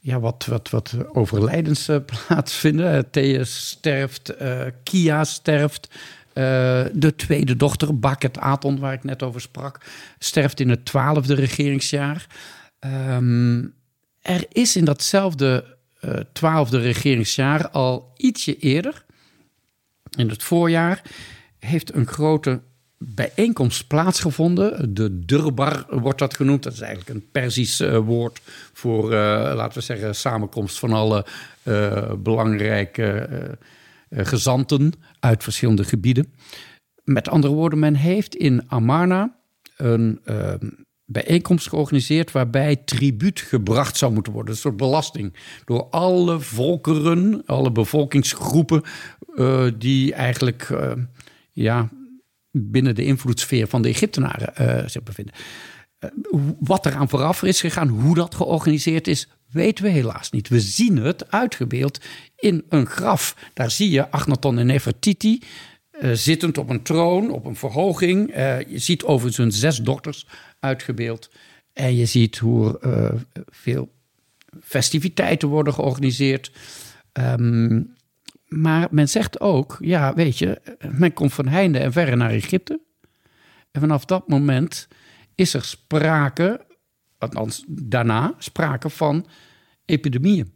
[0.00, 1.96] ja, wat, wat, wat overlijdens uh,
[2.26, 3.10] plaatsvinden.
[3.10, 5.88] Thea sterft, uh, Kia sterft.
[6.92, 9.80] De tweede dochter, Baket Aton, waar ik net over sprak,
[10.18, 12.26] sterft in het twaalfde regeringsjaar.
[13.14, 13.74] Um,
[14.22, 15.76] er is in datzelfde
[16.32, 19.04] twaalfde regeringsjaar al ietsje eerder,
[20.16, 21.02] in het voorjaar,
[21.60, 22.60] heeft een grote
[23.04, 24.94] bijeenkomst plaatsgevonden.
[24.94, 26.62] De Durbar wordt dat genoemd.
[26.62, 28.40] Dat is eigenlijk een Persisch uh, woord
[28.72, 29.18] voor, uh,
[29.54, 31.26] laten we zeggen, samenkomst van alle
[31.62, 33.28] uh, belangrijke
[34.10, 36.32] gezanten uit verschillende gebieden.
[37.04, 39.36] Met andere woorden, men heeft in Amarna
[39.76, 40.68] een ehm,
[41.04, 44.52] bijeenkomst georganiseerd waarbij tribuut gebracht zou moeten worden.
[44.52, 45.34] Een soort belasting
[45.64, 48.82] door alle volkeren, alle bevolkingsgroepen
[49.78, 50.68] die eigenlijk
[51.60, 51.88] ja,
[52.50, 55.34] binnen de invloedssfeer van de Egyptenaren uh, zich bevinden.
[56.00, 60.48] Uh, wat eraan vooraf is gegaan, hoe dat georganiseerd is, weten we helaas niet.
[60.48, 62.00] We zien het uitgebeeld
[62.36, 63.36] in een graf.
[63.54, 65.42] Daar zie je Agnaton en Nefertiti
[66.00, 68.34] uh, zittend op een troon, op een verhoging.
[68.68, 70.26] je ziet overigens hun zes dochters
[70.60, 71.30] uitgebeeld.
[71.72, 72.78] En je ziet hoe
[73.50, 73.92] veel
[74.62, 76.52] festiviteiten worden georganiseerd.
[77.12, 77.94] Um,
[78.50, 82.80] maar men zegt ook, ja, weet je, men komt van heinde en verre naar Egypte.
[83.70, 84.88] En vanaf dat moment
[85.34, 86.66] is er sprake,
[87.18, 89.26] althans daarna, sprake van
[89.84, 90.52] epidemieën.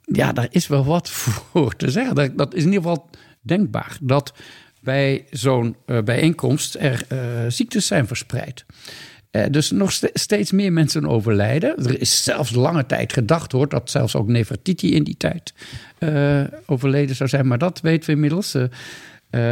[0.00, 1.10] Ja, daar is wel wat
[1.50, 2.36] voor te zeggen.
[2.36, 3.10] Dat, is in ieder geval
[3.40, 4.34] denkbaar dat
[4.80, 7.18] bij zo'n uh, bijeenkomst er uh,
[7.48, 8.64] ziektes zijn verspreid.
[9.32, 11.76] Uh, dus nog steeds meer mensen overlijden.
[11.76, 15.54] Er is zelfs lange tijd gedacht hoor, dat zelfs ook Nefertiti in die tijd
[15.98, 17.46] uh, overleden zou zijn.
[17.46, 18.54] Maar dat weten we inmiddels.
[18.54, 18.64] Uh,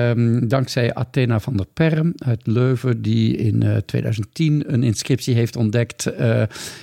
[0.08, 6.12] um, dankzij Athena van der Perm uit Leuven, die in 2010 een inscriptie heeft ontdekt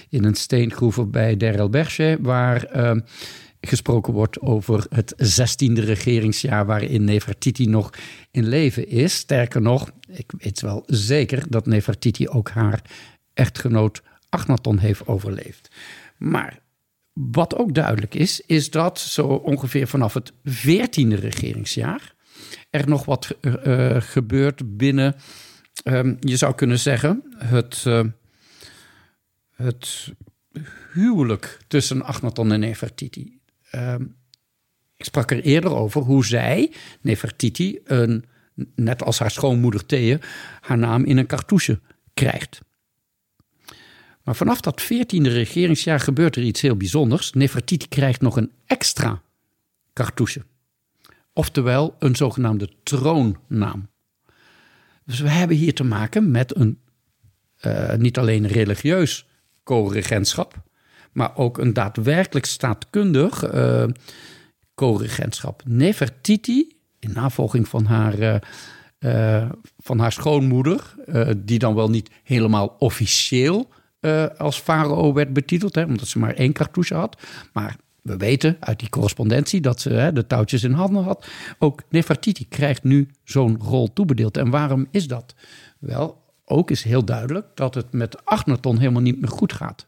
[0.10, 1.72] in een steengroeve bij Der El
[2.22, 3.00] waar ehm,
[3.68, 7.90] gesproken wordt over het 16e regeringsjaar waarin Nefertiti nog
[8.32, 9.16] in leven is.
[9.16, 12.82] Sterker nog, ik weet wel zeker dat Nefertiti ook haar
[13.34, 15.70] echtgenoot Agnaton heeft overleefd.
[16.18, 16.60] Maar
[17.14, 22.14] wat ook duidelijk is, is dat zo ongeveer vanaf het 14e regeringsjaar
[22.70, 25.16] er nog wat uh, gebeurt binnen,
[25.84, 28.04] um, je zou kunnen zeggen, het, uh,
[29.56, 30.12] het
[30.94, 33.40] huwelijk tussen Agnaton en Nefertiti.
[33.76, 34.16] Um,
[34.96, 38.26] ik sprak er eerder over hoe zij, Nefertiti, een,
[38.76, 40.18] net als haar schoonmoeder Thea,
[40.62, 41.80] haar naam in een cartouche
[42.14, 42.62] krijgt.
[44.24, 47.34] Maar vanaf dat 14e regeringsjaar gebeurt er iets heel bijzonders.
[47.34, 49.22] Nefertiti krijgt nog een extra
[49.94, 50.42] cartouche.
[51.34, 53.90] Oftewel een zogenaamde troonnaam.
[55.06, 56.80] Dus we hebben hier te maken met een
[57.66, 59.28] uh, niet alleen religieus
[59.64, 60.64] co-regentschap,
[61.12, 63.86] maar ook een daadwerkelijk staatkundig uh,
[64.76, 65.62] co-regentschap.
[65.66, 66.73] Nefertiti,
[67.04, 68.36] in navolging van haar, uh,
[69.00, 70.96] uh, van haar schoonmoeder,
[71.38, 73.70] die dan wel niet helemaal officieel
[74.38, 77.22] als farao werd betiteld, hè, omdat ze maar één cartouche had.
[77.54, 81.28] Maar we weten uit die correspondentie dat ze hè, de touwtjes in handen had.
[81.60, 84.38] Ook Nefertiti krijgt nu zo'n rol toebedeeld.
[84.38, 85.36] En waarom is dat?
[85.80, 89.86] Wel, ook is heel duidelijk dat het met Agnaton helemaal niet meer goed gaat.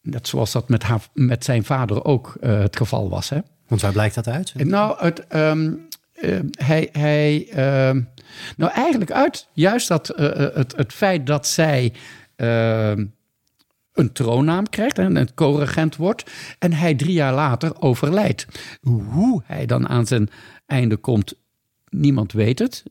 [0.00, 3.28] Net zoals dat met, haar, met zijn vader ook het geval was.
[3.28, 3.38] Hè?
[3.66, 4.54] Want waar blijkt dat uit?
[4.54, 5.88] Nou, het, um,
[6.22, 6.38] uh,
[6.92, 8.02] hij, uh,
[8.56, 11.92] nou eigenlijk uit juist dat, eh, het, het feit dat zij
[12.36, 13.04] ehm,
[13.92, 16.30] een troonnaam krijgt en een co-regent wordt.
[16.58, 18.46] En hij drie jaar later overlijdt.
[18.82, 20.30] Hoe hij dan aan zijn
[20.66, 21.34] einde komt,
[21.88, 22.82] niemand weet het.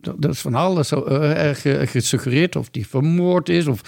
[0.00, 0.92] dat is van alles
[1.84, 3.66] gesuggereerd of die vermoord is.
[3.66, 3.80] Of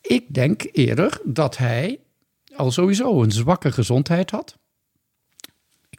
[0.00, 2.00] ik denk eerder dat hij
[2.56, 4.60] al sowieso een zwakke gezondheid had.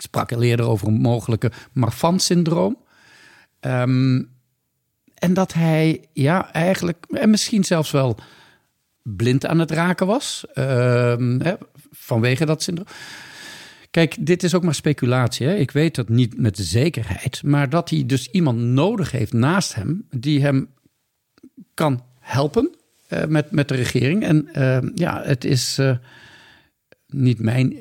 [0.03, 2.77] Sprak al eerder over een mogelijke Marfan-syndroom.
[3.61, 4.29] Um,
[5.15, 8.17] en dat hij, ja, eigenlijk, en misschien zelfs wel
[9.01, 10.45] blind aan het raken was.
[10.55, 11.53] Um, hè,
[11.91, 12.87] vanwege dat syndroom.
[13.91, 15.47] Kijk, dit is ook maar speculatie.
[15.47, 15.55] Hè?
[15.55, 17.43] Ik weet dat niet met zekerheid.
[17.43, 20.07] Maar dat hij dus iemand nodig heeft naast hem.
[20.09, 20.69] die hem
[21.73, 22.75] kan helpen
[23.09, 24.23] uh, met, met de regering.
[24.23, 25.95] En uh, ja, het is uh,
[27.13, 27.73] niet mijn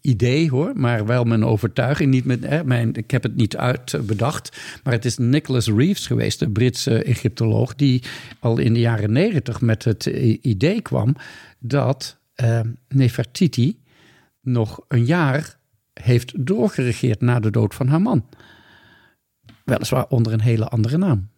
[0.00, 2.10] idee hoor, maar wel mijn overtuiging.
[2.10, 6.50] Niet met, mijn, ik heb het niet uitbedacht, maar het is Nicholas Reeves geweest, de
[6.50, 8.02] Britse Egyptoloog, die
[8.38, 10.06] al in de jaren negentig met het
[10.42, 11.16] idee kwam
[11.58, 12.18] dat
[12.88, 13.78] Nefertiti
[14.40, 15.56] nog een jaar
[15.92, 18.26] heeft doorgeregeerd na de dood van haar man.
[19.64, 21.28] Weliswaar onder een hele andere naam,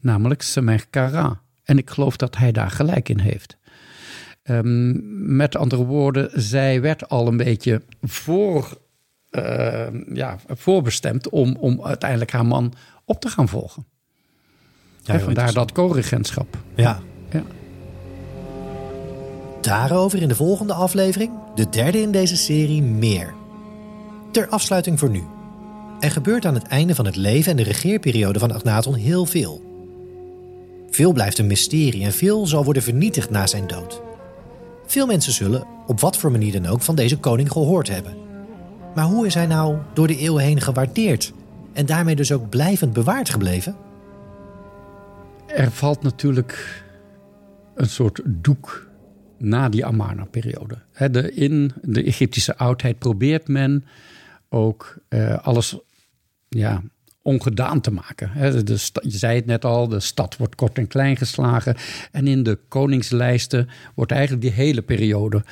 [0.00, 1.40] namelijk Semerkara.
[1.64, 3.56] En ik geloof dat hij daar gelijk in heeft.
[4.50, 8.78] Um, met andere woorden, zij werd al een beetje voor,
[9.30, 12.72] uh, ja, voorbestemd om, om uiteindelijk haar man
[13.04, 13.86] op te gaan volgen.
[15.02, 16.56] Ja, en vandaar dat co-regentschap.
[16.74, 17.00] Ja.
[17.30, 17.42] ja.
[19.60, 23.34] Daarover in de volgende aflevering, de derde in deze serie, meer.
[24.30, 25.22] Ter afsluiting voor nu.
[26.00, 29.62] Er gebeurt aan het einde van het leven en de regeerperiode van Akhenaton heel veel.
[30.90, 34.02] Veel blijft een mysterie en veel zal worden vernietigd na zijn dood.
[34.88, 38.16] Veel mensen zullen, op wat voor manier dan ook, van deze koning gehoord hebben.
[38.94, 41.32] Maar hoe is hij nou door de eeuwen heen gewaardeerd
[41.72, 43.76] en daarmee dus ook blijvend bewaard gebleven?
[45.46, 46.82] Er valt natuurlijk
[47.74, 48.88] een soort doek
[49.38, 50.78] na die Amarna-periode.
[51.34, 53.84] In de Egyptische oudheid probeert men
[54.48, 55.78] ook uh, alles
[56.48, 56.82] ja,
[57.28, 58.30] ongedaan te maken.
[58.64, 61.76] De je zei het net al, de stad wordt kort en klein geslagen.
[62.12, 65.44] En in de koningslijsten wordt eigenlijk die hele periode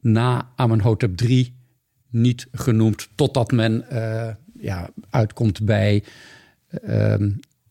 [0.00, 1.54] na Amenhotep III
[2.10, 6.04] niet genoemd, totdat men uh, ja, uitkomt bij
[6.88, 7.14] uh,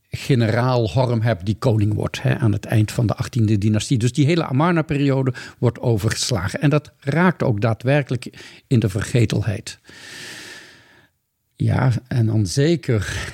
[0.09, 3.97] generaal Horemheb die koning wordt hè, aan het eind van de 18e dynastie.
[3.97, 6.61] Dus die hele Amarna-periode wordt overgeslagen.
[6.61, 8.29] En dat raakt ook daadwerkelijk
[8.67, 9.79] in de vergetelheid.
[11.55, 13.32] Ja, en dan zeker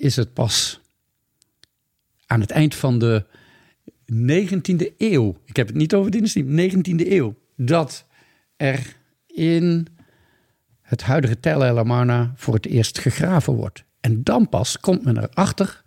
[0.00, 0.80] is het pas
[2.26, 3.24] aan het eind van de
[4.12, 8.06] 19e eeuw, ik heb het niet over dynastie, 19e eeuw, dat
[8.56, 8.96] er
[9.26, 9.86] in
[10.80, 13.84] het huidige Tel El Amarna voor het eerst gegraven wordt.
[14.00, 15.82] En dan pas komt men erachter,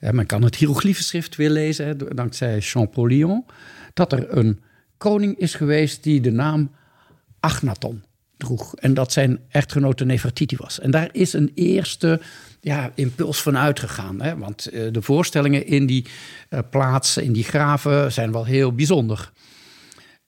[0.00, 3.44] ja, men kan het hieroglyphenschrift weer lezen, dankzij Champollion,
[3.94, 4.60] dat er een
[4.96, 6.70] koning is geweest die de naam
[7.40, 8.02] Agnaton
[8.40, 8.74] droeg.
[8.74, 10.80] En dat zijn echtgenote Nefertiti was.
[10.80, 12.20] En daar is een eerste
[12.60, 14.20] ja, impuls van uitgegaan.
[14.20, 14.38] Hè?
[14.38, 16.06] Want eh, de voorstellingen in die
[16.50, 19.32] uh, plaatsen, in die graven, zijn wel heel bijzonder.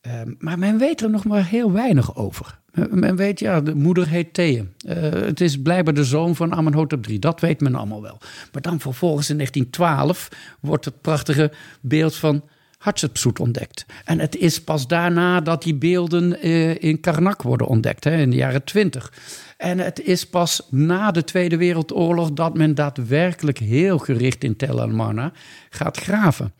[0.00, 2.60] Ehm, maar men weet er nog maar heel weinig over.
[2.90, 4.64] Men weet, ja, de moeder heet Thea.
[4.86, 7.18] Uh, het is blijkbaar de zoon van Amenhotep III.
[7.18, 8.18] Dat weet men allemaal wel.
[8.52, 10.28] Maar dan vervolgens in 1912
[10.60, 12.42] wordt het prachtige beeld van
[12.82, 13.86] Hatshepsut ontdekt.
[14.04, 18.30] En het is pas daarna dat die beelden uh, in Karnak worden ontdekt, hè, in
[18.30, 19.12] de jaren 20.
[19.56, 24.80] En het is pas na de Tweede Wereldoorlog dat men daadwerkelijk heel gericht in Tel
[24.80, 25.32] Amarna
[25.70, 26.52] gaat graven.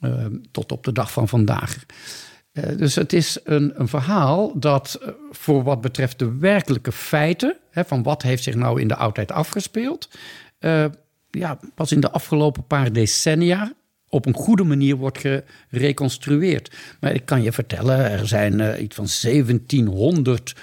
[0.00, 1.84] Uh, tot op de dag van vandaag.
[2.52, 5.00] Uh, dus het is een, een verhaal dat
[5.30, 9.32] voor wat betreft de werkelijke feiten, hè, van wat heeft zich nou in de oudheid
[9.32, 10.08] afgespeeld,
[11.30, 13.72] ja, pas in de afgelopen paar decennia
[14.08, 15.24] op een goede manier wordt
[15.70, 16.76] gereconstrueerd.
[17.00, 20.54] Maar ik kan je vertellen, er zijn uh, iets van 1700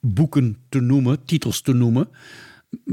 [0.00, 2.08] boeken te noemen, titels te noemen.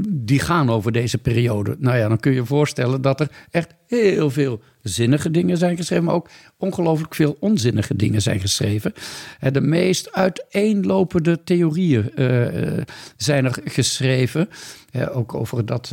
[0.08, 1.76] Die gaan over deze periode.
[1.78, 5.76] Nou ja, dan kun je je voorstellen dat er echt heel veel zinnige dingen zijn
[5.76, 8.92] geschreven, maar ook ongelooflijk veel onzinnige dingen zijn geschreven.
[9.52, 12.82] De meest uiteenlopende theorieën uh,
[13.16, 14.48] zijn er geschreven.
[15.12, 15.92] ook over dat.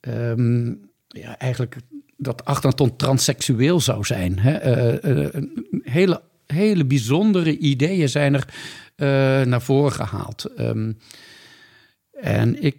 [0.00, 1.76] Um, ja, eigenlijk
[2.16, 4.38] dat Achterton transseksueel zou zijn.
[4.38, 4.76] Hè?
[5.02, 5.42] Uh, uh,
[5.82, 8.48] hele, hele bijzondere ideeën zijn er
[8.96, 10.50] uh, naar voren gehaald.
[10.58, 10.98] Um,
[12.12, 12.76] en ik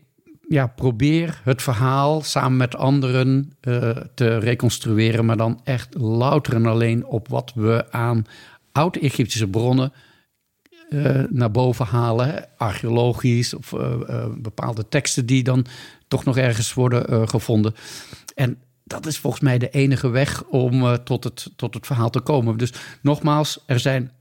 [0.49, 3.53] ja, probeer het verhaal samen met anderen
[4.13, 8.25] te reconstrueren, maar dan echt louter en alleen op wat we aan
[8.71, 9.93] oud-Egyptische bronnen
[11.29, 13.73] naar boven halen, archeologisch of
[14.37, 15.65] bepaalde teksten die dan
[16.07, 17.73] toch nog ergens worden gevonden.
[18.35, 18.57] En
[18.87, 22.19] dat is volgens mij de enige weg om uh, tot, het, tot het verhaal te
[22.19, 22.57] komen.
[22.57, 24.11] Dus nogmaals, er zijn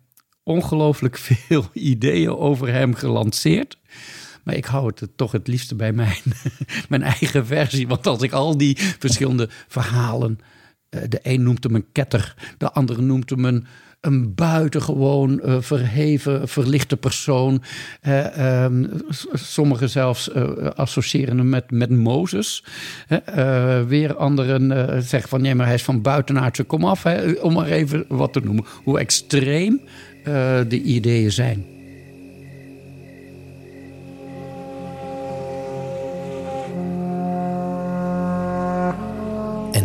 [0.42, 3.78] ongelooflijk veel ideeën over hem gelanceerd.
[4.42, 6.22] Maar ik hou het toch het liefste bij mijn,
[6.88, 7.88] mijn eigen versie.
[7.88, 10.38] Want als ik al die verschillende verhalen.
[10.90, 13.66] Uh, de een noemt hem een ketter, de andere noemt hem een
[14.04, 17.62] een buitengewoon uh, verheven, verlichte persoon.
[18.08, 18.66] Uh,
[19.32, 22.64] sommigen zelfs uh, associëren hem met, met Mozes.
[23.86, 27.02] weer anderen zeggen van nee, maar hij is van buitenaardse komaf.
[27.02, 28.64] Hè, om maar even wat te noemen.
[28.84, 29.80] Hoe extreem
[30.68, 31.73] de ideeën zijn.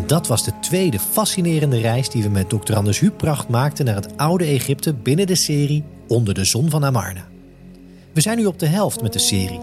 [0.07, 2.73] Dat was de tweede fascinerende reis die we met Dr.
[2.73, 7.27] Anders Hupracht maakten naar het oude Egypte binnen de serie Onder de Zon van Amarna.
[8.13, 9.59] We zijn nu op de helft met de serie.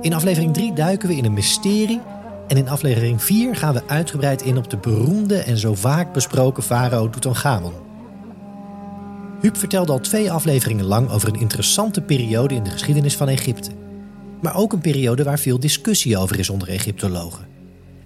[0.00, 2.00] In aflevering 3 duiken we in een mysterie
[2.48, 6.62] en in aflevering 4 gaan we uitgebreid in op de beroemde en zo vaak besproken
[6.62, 7.72] farao Tutankhamon.
[9.40, 13.70] Huub vertelde al twee afleveringen lang over een interessante periode in de geschiedenis van Egypte.
[14.40, 17.57] Maar ook een periode waar veel discussie over is onder Egyptologen.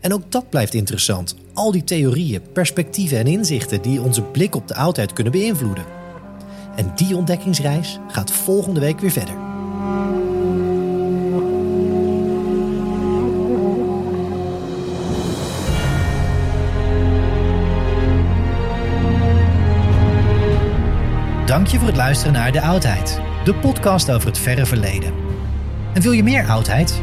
[0.03, 1.37] En ook dat blijft interessant.
[1.53, 5.85] Al die theorieën, perspectieven en inzichten die onze blik op de oudheid kunnen beïnvloeden.
[6.77, 9.35] En die ontdekkingsreis gaat volgende week weer verder.
[21.47, 25.13] Dank je voor het luisteren naar De Oudheid, de podcast over het verre verleden.
[25.95, 27.03] En wil je meer oudheid?